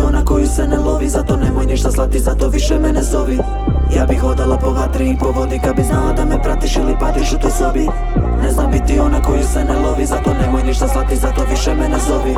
Ona 0.00 0.24
koju 0.24 0.46
se 0.46 0.68
ne 0.68 0.78
lovi, 0.78 1.08
zato 1.08 1.36
nemoj 1.36 1.66
ništa 1.66 1.90
slati, 1.90 2.18
zato 2.18 2.48
više 2.48 2.78
me 2.78 2.92
ne 2.92 3.02
zovi. 3.02 3.38
Ja 3.96 4.06
bih 4.06 4.20
hodala 4.20 4.56
po 4.56 4.70
vatri 4.70 5.10
i 5.10 5.18
po 5.18 5.30
vodi 5.30 5.60
kad 5.64 5.76
bi 5.76 5.82
znala 5.82 6.12
da 6.12 6.24
me 6.24 6.42
pratiš 6.42 6.76
ili 6.76 6.98
patiš 7.00 7.32
u 7.32 7.38
toj 7.38 7.50
sobi. 7.50 7.86
Ne 8.42 8.52
znam 8.52 8.70
biti 8.70 8.98
ona 8.98 9.22
koju 9.22 9.42
se 9.42 9.64
ne 9.64 9.78
lovi, 9.78 10.06
zato 10.06 10.30
nemoj 10.42 10.62
ništa 10.62 10.88
slati, 10.88 11.16
zato 11.16 11.44
više 11.50 11.74
me 11.74 11.88
ne 11.88 11.98
zovi 12.08 12.34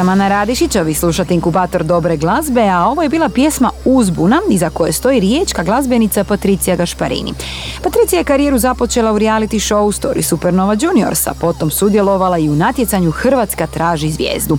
Ja 0.00 0.04
sam 0.04 0.08
Ana 0.08 0.28
Radišić, 0.28 0.76
a 0.76 0.82
vi 0.82 0.94
slušate 0.94 1.34
inkubator 1.34 1.84
dobre 1.84 2.16
glazbe, 2.16 2.68
a 2.68 2.86
ovo 2.86 3.02
je 3.02 3.08
bila 3.08 3.28
pjesma 3.28 3.70
Uzbuna, 3.84 4.40
iza 4.50 4.70
koje 4.70 4.92
stoji 4.92 5.20
riječka 5.20 5.62
glazbenica 5.62 6.24
Patricija 6.24 6.76
Gašparini. 6.76 7.32
Patricija 7.82 8.18
je 8.18 8.24
karijeru 8.24 8.58
započela 8.58 9.12
u 9.12 9.18
reality 9.18 9.74
show 9.74 10.00
Story 10.00 10.22
Supernova 10.22 10.76
Juniorsa, 10.80 11.34
potom 11.40 11.70
sudjelovala 11.70 12.38
i 12.38 12.48
u 12.48 12.56
natjecanju 12.56 13.10
Hrvatska 13.10 13.66
traži 13.66 14.10
zvijezdu. 14.10 14.58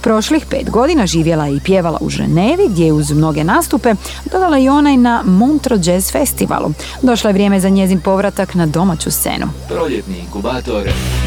Prošlih 0.00 0.46
pet 0.46 0.70
godina 0.70 1.06
živjela 1.06 1.46
je 1.46 1.56
i 1.56 1.60
pjevala 1.60 1.98
u 2.00 2.10
Ženevi, 2.10 2.68
gdje 2.68 2.86
je 2.86 2.92
uz 2.92 3.12
mnoge 3.12 3.44
nastupe 3.44 3.94
dodala 4.32 4.58
i 4.58 4.68
onaj 4.68 4.96
na 4.96 5.22
Montreux 5.26 5.88
Jazz 5.88 6.12
Festivalu. 6.12 6.72
Došlo 7.02 7.30
je 7.30 7.34
vrijeme 7.34 7.60
za 7.60 7.68
njezin 7.68 8.00
povratak 8.00 8.54
na 8.54 8.66
domaću 8.66 9.10
scenu. 9.10 9.46
Proljetni 9.68 10.18
inkubator 10.18 10.82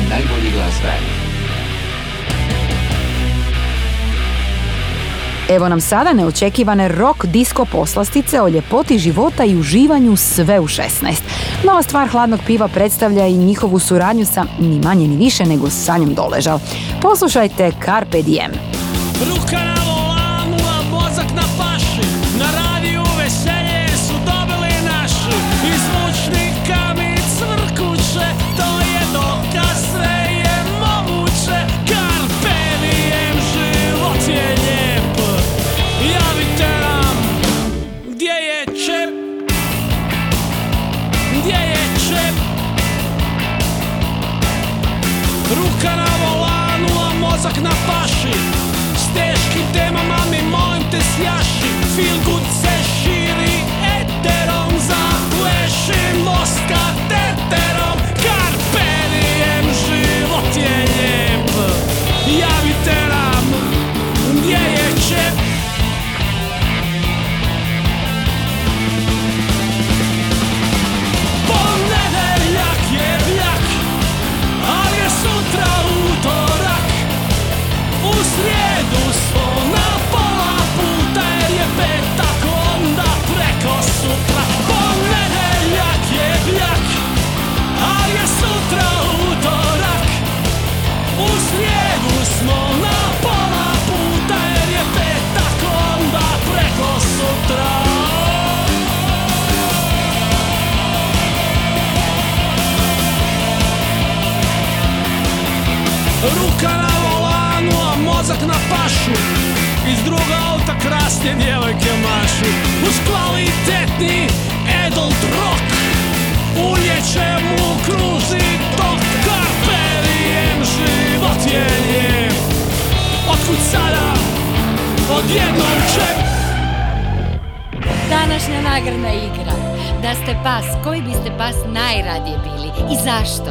najbolje 0.09 0.51
glazbe. 0.55 1.22
Evo 5.56 5.70
nam 5.70 5.82
sada 5.82 6.14
neočekivane 6.14 6.88
rock 6.88 7.26
disco 7.26 7.66
poslastice 7.66 8.41
o 8.41 8.47
ljepoti 8.47 8.97
života 8.97 9.43
i 9.43 9.56
uživanju 9.56 10.16
sve 10.16 10.60
u 10.60 10.68
16. 10.68 10.89
Nova 11.64 11.84
stvar 11.84 12.08
hladnog 12.08 12.39
piva 12.47 12.68
predstavlja 12.68 13.28
i 13.28 13.38
njihovu 13.38 13.80
suradnju 13.80 14.26
sa 14.26 14.45
ni 14.60 14.80
manje 14.80 15.08
ni 15.08 15.18
više 15.18 15.45
nego 15.45 15.70
Sanjom 15.70 16.14
Doležal. 16.14 16.60
Poslušajte 17.01 17.72
Carpe 17.86 18.22
Diem. 18.22 18.51
Ruka 19.30 19.58
na 19.58 19.74
a 20.70 20.84
mozak 20.91 21.32
na 21.36 21.62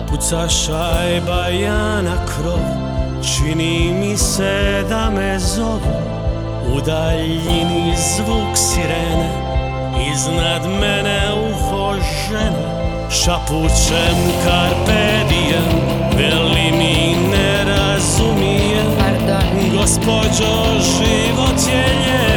Puca 0.09 0.48
šajba 0.48 1.46
ja 1.48 2.03
na 2.03 2.16
krov. 2.26 2.61
Čini 3.22 3.92
mi 4.00 4.16
se 4.16 4.84
da 4.88 5.11
me 5.11 5.38
zovu. 5.38 5.96
U 6.74 6.80
daljini 6.80 7.94
zvuk 7.96 8.57
sirene. 8.57 9.53
Iznad 10.12 10.62
mene 10.80 11.20
uho 11.50 11.94
žene 11.94 12.82
Šapućem 13.11 14.18
karpe 14.44 15.24
diem 15.28 15.68
Veli 16.16 16.72
mi 16.78 17.16
ne 17.30 17.64
razumijem. 17.64 18.86
Pardon. 18.98 19.42
Život 20.80 21.59
je 21.72 22.31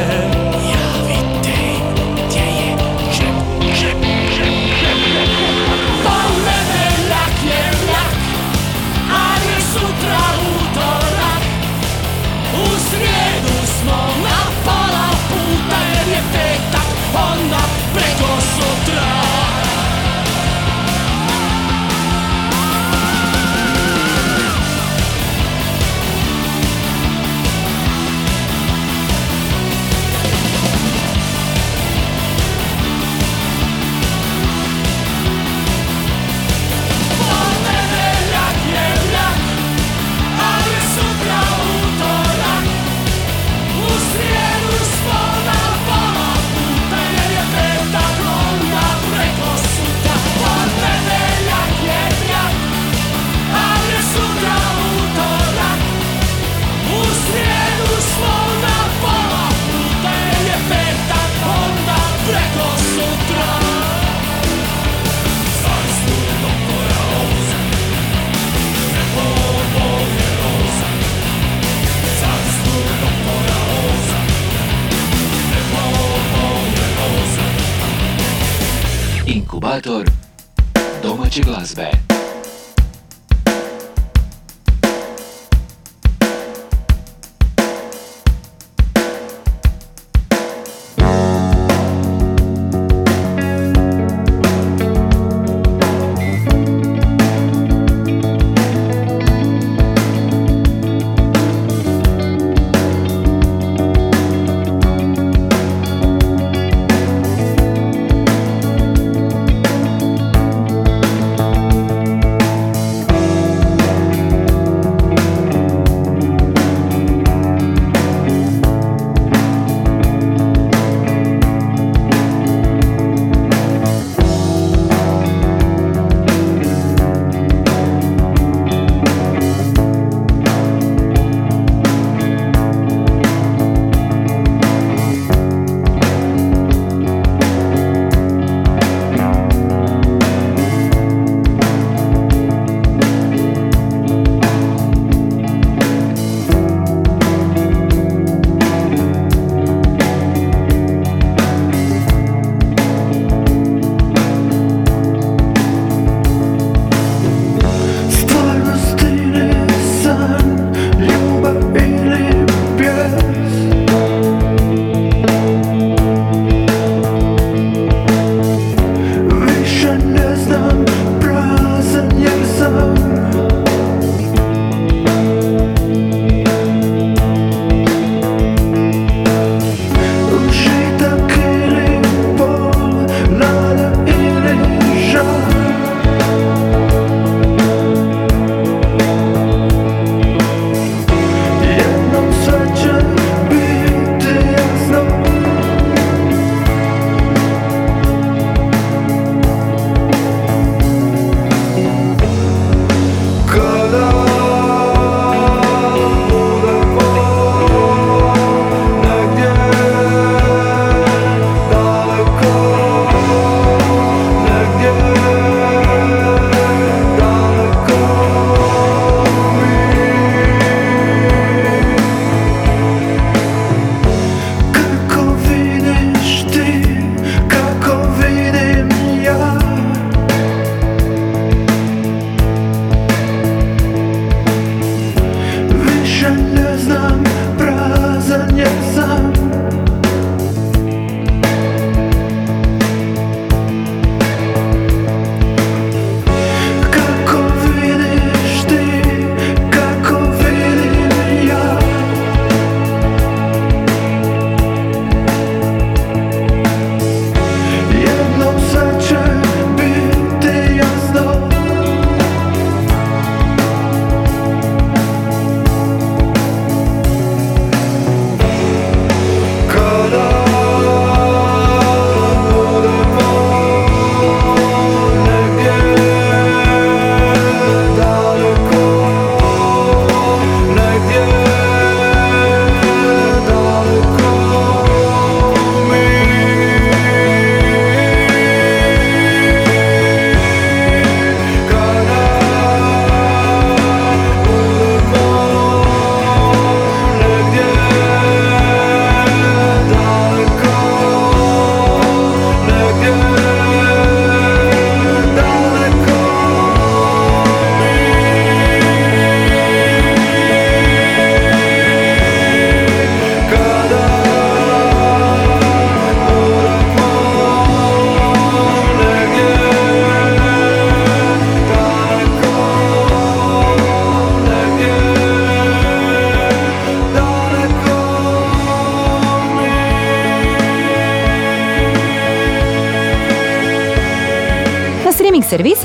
otra 18.58 19.05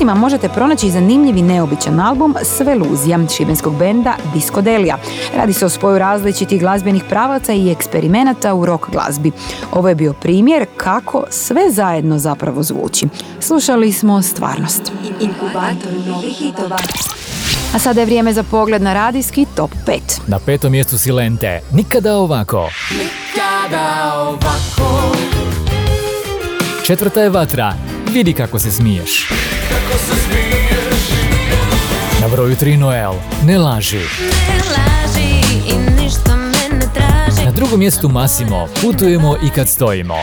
servisima 0.01 0.21
možete 0.21 0.49
pronaći 0.49 0.91
zanimljiv 0.91 1.37
i 1.37 1.41
neobičan 1.41 1.99
album 1.99 2.35
Sveluzija 2.43 3.19
šibenskog 3.37 3.75
benda 3.75 4.13
Diskodelija. 4.33 4.97
Radi 5.35 5.53
se 5.53 5.65
o 5.65 5.69
spoju 5.69 5.99
različitih 5.99 6.59
glazbenih 6.59 7.03
pravaca 7.09 7.53
i 7.53 7.71
eksperimenata 7.71 8.53
u 8.53 8.65
rock 8.65 8.89
glazbi. 8.91 9.31
Ovo 9.71 9.89
je 9.89 9.95
bio 9.95 10.13
primjer 10.13 10.65
kako 10.77 11.23
sve 11.29 11.71
zajedno 11.71 12.17
zapravo 12.19 12.63
zvuči. 12.63 13.07
Slušali 13.39 13.91
smo 13.91 14.21
stvarnost. 14.21 14.91
Inkubator 15.19 15.93
novih 16.07 16.37
hitova. 16.37 16.77
A 17.75 17.79
sada 17.79 17.99
je 17.99 18.05
vrijeme 18.05 18.33
za 18.33 18.43
pogled 18.43 18.81
na 18.81 18.93
radijski 18.93 19.45
top 19.55 19.71
5. 19.87 19.99
Na 20.27 20.39
petom 20.39 20.71
mjestu 20.71 20.97
Silente, 20.97 21.61
nikada 21.73 22.17
ovako. 22.17 22.69
Kada 23.35 24.13
ovako 24.15 25.15
Četvrta 26.85 27.21
je 27.21 27.29
Vatra, 27.29 27.73
vidi 28.13 28.33
kako 28.33 28.59
se 28.59 28.71
smiješ. 28.71 29.29
Kako 32.31 32.47
se 32.47 32.55
smiješ 32.55 32.55
Na 32.55 32.55
broju 32.55 32.55
3 32.55 32.77
Noel, 32.77 33.13
ne 33.45 33.57
laži. 33.57 33.99
i 35.67 36.01
ništa 36.01 36.35
me 36.35 36.77
ne 36.77 36.85
traži 36.93 37.45
Na 37.45 37.51
drugom 37.51 37.79
mjestu 37.79 38.09
Masimo, 38.09 38.67
putujemo 38.81 39.37
i 39.43 39.49
kad 39.49 39.69
stojimo. 39.69 40.15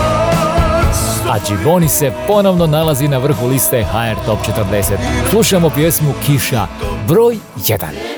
A 1.29 1.37
Giboni 1.47 1.89
se 1.89 2.11
ponovno 2.27 2.67
nalazi 2.67 3.07
na 3.07 3.17
vrhu 3.17 3.47
liste 3.47 3.83
HR 3.83 4.25
Top 4.25 4.39
40. 4.71 4.97
Slušamo 5.29 5.69
pjesmu 5.69 6.13
Kiša, 6.25 6.67
broj 7.07 7.37
1. 7.57 8.14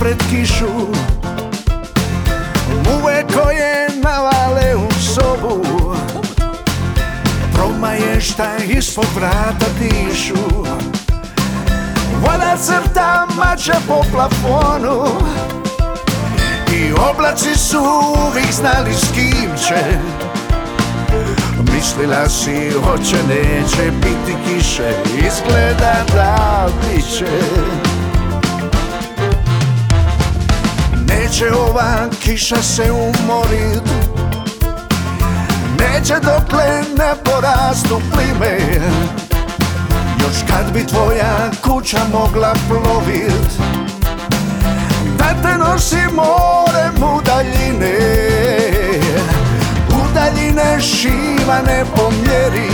pred 0.00 0.16
kišu. 0.30 0.68
Muve 2.84 3.24
koje 3.34 3.88
navale 4.02 4.76
u 4.76 4.92
sobu. 4.92 5.64
Promaje 7.54 8.20
šta 8.20 8.56
ispod 8.68 9.06
vrata 9.14 9.66
dišu 9.78 10.34
Voda 12.20 12.56
crta 12.56 13.26
mače 13.36 13.72
po 13.88 14.02
plafonu. 14.12 15.04
I 16.72 16.92
oblaci 17.10 17.58
su 17.58 17.78
uvijek 18.28 18.52
znali 18.52 18.94
s 18.94 19.12
kim 19.14 19.50
će. 19.68 19.98
Mislila 21.74 22.28
si 22.28 22.70
hoće 22.70 23.16
neće 23.28 23.90
biti 23.90 24.36
kiše. 24.46 24.90
Izgleda 25.26 26.04
da 26.14 26.68
bit 26.80 27.04
će 27.18 27.26
Neće 31.36 31.54
ova 31.54 32.08
kiša 32.22 32.62
se 32.62 32.92
umorit. 32.92 33.82
Neće 35.78 36.14
dokle 36.14 36.82
ne 36.98 37.14
porastu 37.24 38.00
plime. 38.12 38.58
Još 40.20 40.36
kad 40.48 40.72
bi 40.72 40.86
tvoja 40.86 41.50
kuća 41.62 41.98
mogla 42.12 42.54
plovit. 42.68 43.50
Da 45.18 45.42
te 45.42 45.58
nosi 45.58 46.14
morem 46.14 47.14
u 47.14 47.22
daljine 47.22 47.98
U 49.88 50.14
daljine 50.14 50.80
šivane 50.80 51.84
po 51.96 52.10
mjeri 52.10 52.70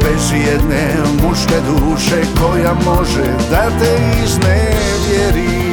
Bez 0.00 0.32
jedne 0.32 0.94
muške 1.22 1.60
duše 1.66 2.22
koja 2.40 2.74
može 2.74 3.24
da 3.50 3.62
te 3.78 4.22
iznevjeri 4.24 5.65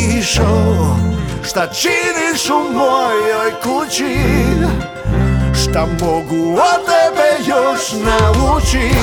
kišo 0.00 0.96
Šta 1.42 1.66
činiš 1.66 2.50
u 2.50 2.72
mojoj 2.74 3.50
kući? 3.62 4.16
Šta 5.62 5.86
mogu 6.00 6.52
od 6.52 6.86
tebe 6.86 7.50
još 7.50 7.92
naučit 7.92 8.96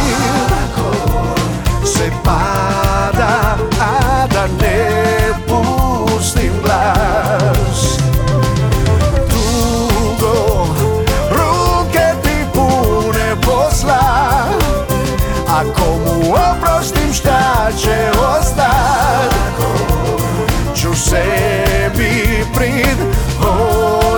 Se 1.86 2.12
pada, 2.24 3.58
a 3.82 4.28
da 4.28 4.48
ne 4.62 4.88
pustim 5.48 6.52
glas 6.64 8.07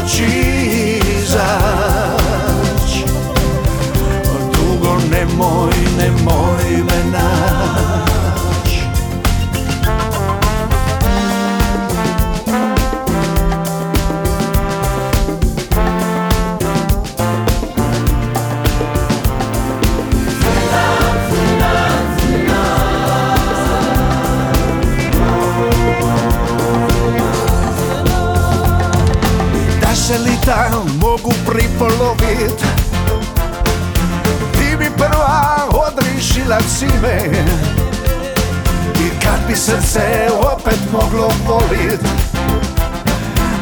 oči 0.10 0.49
pripolovit 32.40 32.60
Ti 34.54 34.78
bi 34.78 34.86
prva 34.98 35.68
odrišila 35.88 36.58
cime. 36.78 37.20
I 38.96 39.10
kad 39.24 39.40
bi 39.48 39.56
srce 39.56 40.28
opet 40.54 40.80
moglo 40.92 41.32
volit 41.48 42.02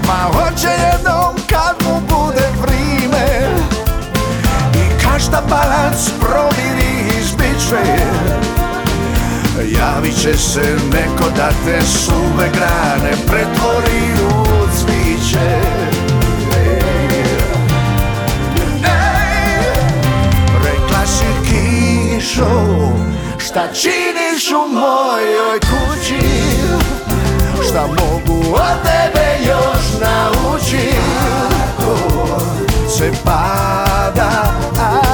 Ma 0.08 0.32
hoće 0.32 0.68
jednom 0.68 1.36
kad 1.50 1.76
mu 1.86 2.02
bude 2.02 2.48
vrime 2.62 3.50
I 4.74 5.04
každa 5.04 5.42
balac 5.50 6.10
proviri 6.20 7.20
iz 7.20 7.32
bičve 7.32 7.98
Javit 9.78 10.22
će 10.22 10.38
se 10.38 10.78
neko 10.94 11.30
da 11.38 11.50
te 11.66 11.86
suve 11.86 12.50
grane 12.54 13.12
pretvori 13.28 14.02
u 14.30 14.46
cviće 14.78 16.07
kišo 22.28 22.46
Šta 23.38 23.68
činiš 23.74 24.52
u 24.52 24.74
mojoj 24.74 25.60
kući? 25.60 26.20
Šta 27.70 27.88
mogu 27.88 28.54
od 28.54 28.84
tebe 28.84 29.38
još 29.46 30.02
naučit 30.02 30.96
Se 32.98 33.12
pada, 33.24 34.32
a 34.80 35.07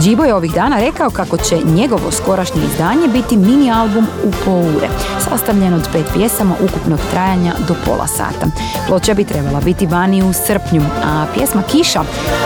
Džibo 0.00 0.24
je 0.24 0.34
ovih 0.34 0.52
dana 0.52 0.80
rekao 0.80 1.10
kako 1.10 1.36
će 1.36 1.58
njegovo 1.64 2.10
skorašnje 2.10 2.62
izdanje 2.64 3.08
biti 3.08 3.36
mini 3.36 3.72
album 3.72 4.06
u 4.24 4.30
poure, 4.44 4.88
sastavljen 5.28 5.74
od 5.74 5.88
pet 5.92 6.06
pjesama 6.14 6.54
ukupnog 6.64 7.00
trajanja 7.10 7.52
do 7.68 7.74
pola 7.86 8.06
sata. 8.06 8.46
Ploča 8.86 9.14
bi 9.14 9.24
trebala 9.24 9.60
biti 9.60 9.86
vani 9.86 10.22
u 10.22 10.32
srpnju, 10.32 10.82
a 11.04 11.26
pjesma 11.34 11.62
Kiša 11.62 12.00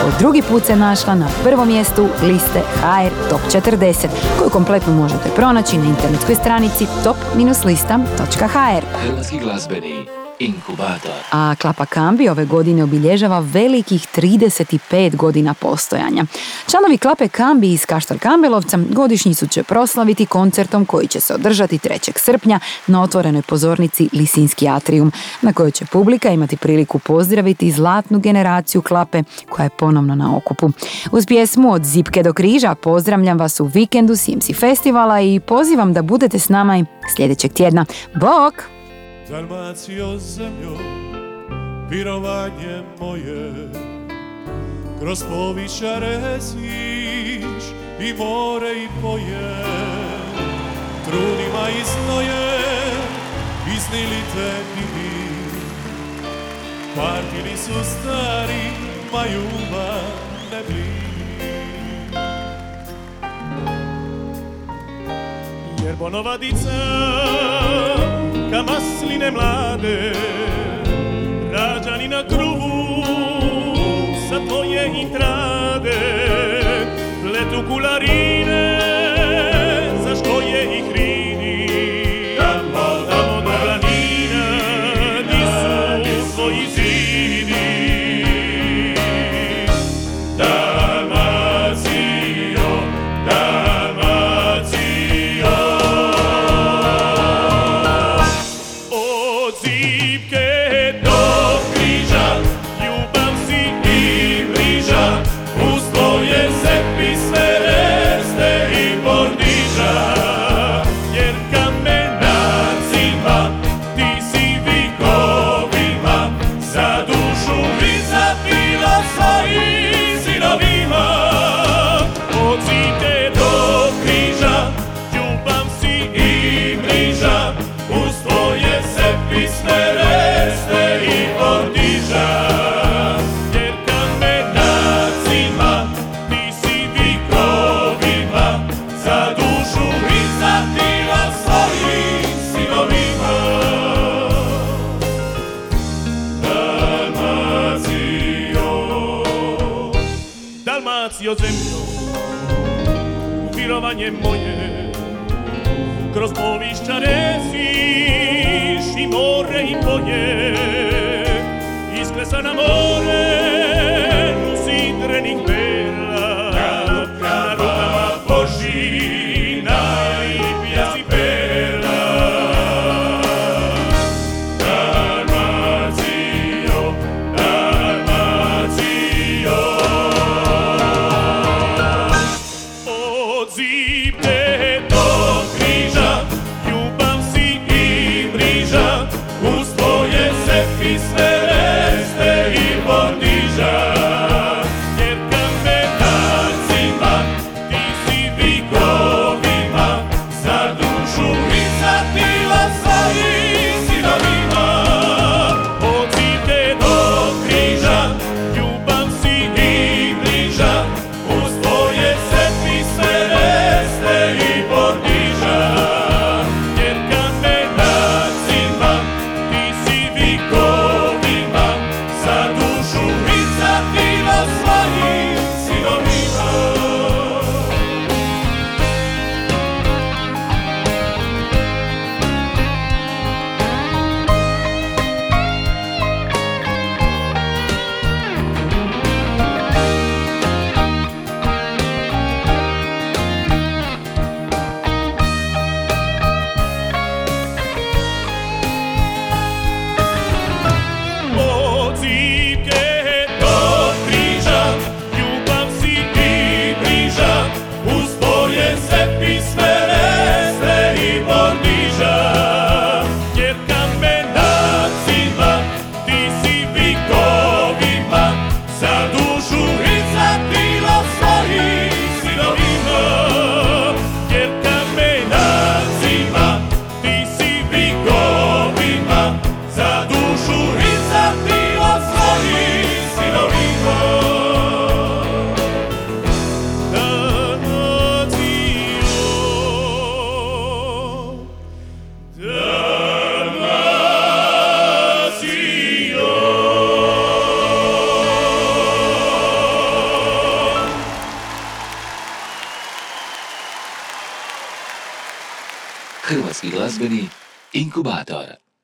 od 0.07 0.13
drugi 0.19 0.41
put 0.41 0.65
se 0.65 0.75
našla 0.75 1.15
na 1.15 1.27
prvom 1.43 1.67
mjestu 1.67 2.07
liste 2.23 2.61
HR 2.81 3.29
Top 3.29 3.41
40, 3.63 4.07
koju 4.39 4.49
kompletno 4.49 4.93
možete 4.93 5.29
pronaći 5.35 5.77
na 5.77 5.85
internetskoj 5.85 6.35
stranici 6.35 6.87
top-lista.hr. 7.03 8.83
Hrvatski 9.01 9.39
glazbeni 9.39 10.24
inkubator. 10.39 11.11
A 11.31 11.55
Klapa 11.61 11.85
Kambi 11.85 12.29
ove 12.29 12.45
godine 12.45 12.83
obilježava 12.83 13.39
velikih 13.39 14.07
35 14.15 15.15
godina 15.15 15.53
postojanja. 15.53 16.25
Članovi 16.71 16.97
Klape 16.97 17.27
Kambi 17.27 17.71
iz 17.71 17.85
Kaštar 17.85 18.19
Kambelovca 18.19 18.79
godišnjicu 18.89 19.47
će 19.47 19.63
proslaviti 19.63 20.25
koncertom 20.25 20.85
koji 20.85 21.07
će 21.07 21.19
se 21.19 21.33
održati 21.33 21.77
3. 21.77 22.11
srpnja 22.15 22.59
na 22.87 23.01
otvorenoj 23.01 23.41
pozornici 23.41 24.09
Lisinski 24.13 24.67
atrium, 24.67 25.11
na 25.41 25.53
kojoj 25.53 25.71
će 25.71 25.85
publika 25.85 26.29
imati 26.29 26.57
priliku 26.57 26.99
pozdraviti 26.99 27.71
zlatnu 27.71 28.19
generaciju 28.19 28.81
Klape 28.81 29.23
koja 29.49 29.63
je 29.63 29.69
ponovno 29.69 30.15
na 30.15 30.37
okupu. 30.37 30.69
Uz 31.11 31.25
pjesmu 31.25 31.71
od 31.71 31.83
Zipke 31.83 32.23
do 32.23 32.33
križa 32.33 32.75
pozdravljam 32.75 33.37
vas 33.37 33.59
u 33.59 33.65
vikendu 33.65 34.15
Simsi 34.15 34.53
festivala 34.53 35.21
i 35.21 35.39
pozivam 35.39 35.93
da 35.93 36.01
budete 36.01 36.39
s 36.39 36.49
nama 36.49 36.77
i 36.77 36.85
sljedećeg 37.15 37.53
tjedna. 37.53 37.85
Bok! 38.13 38.75
Dalmacio 39.29 40.17
zemljo, 40.17 40.77
pirovanje 41.89 42.83
moje. 42.99 43.69
Kroz 44.99 45.23
povića 45.29 45.99
reziš 45.99 47.63
i 47.99 48.13
more 48.17 48.83
i 48.83 48.87
poje 49.01 49.63
Trudima 51.05 51.69
i 51.69 51.83
znoje, 51.83 52.59
iznili 53.77 54.21
te 54.33 54.51
bili 54.75 55.61
Partili 56.95 57.57
su 57.57 57.73
stari, 57.83 58.71
ma 59.13 59.25
ljubav 59.25 60.01
ne 60.51 60.61
bili 60.67 61.05
Jer 65.85 65.95
bonovadica 65.95 66.71
ka 68.55 68.63
masline 68.63 69.31
mlade 69.31 70.15
Rađani 71.51 72.07
na 72.07 72.23
kruhu 72.23 73.03
sa 74.29 74.39
tvoje 74.47 74.87
intrade 75.01 75.99
Pletu 77.21 77.59
kularine 77.67 78.34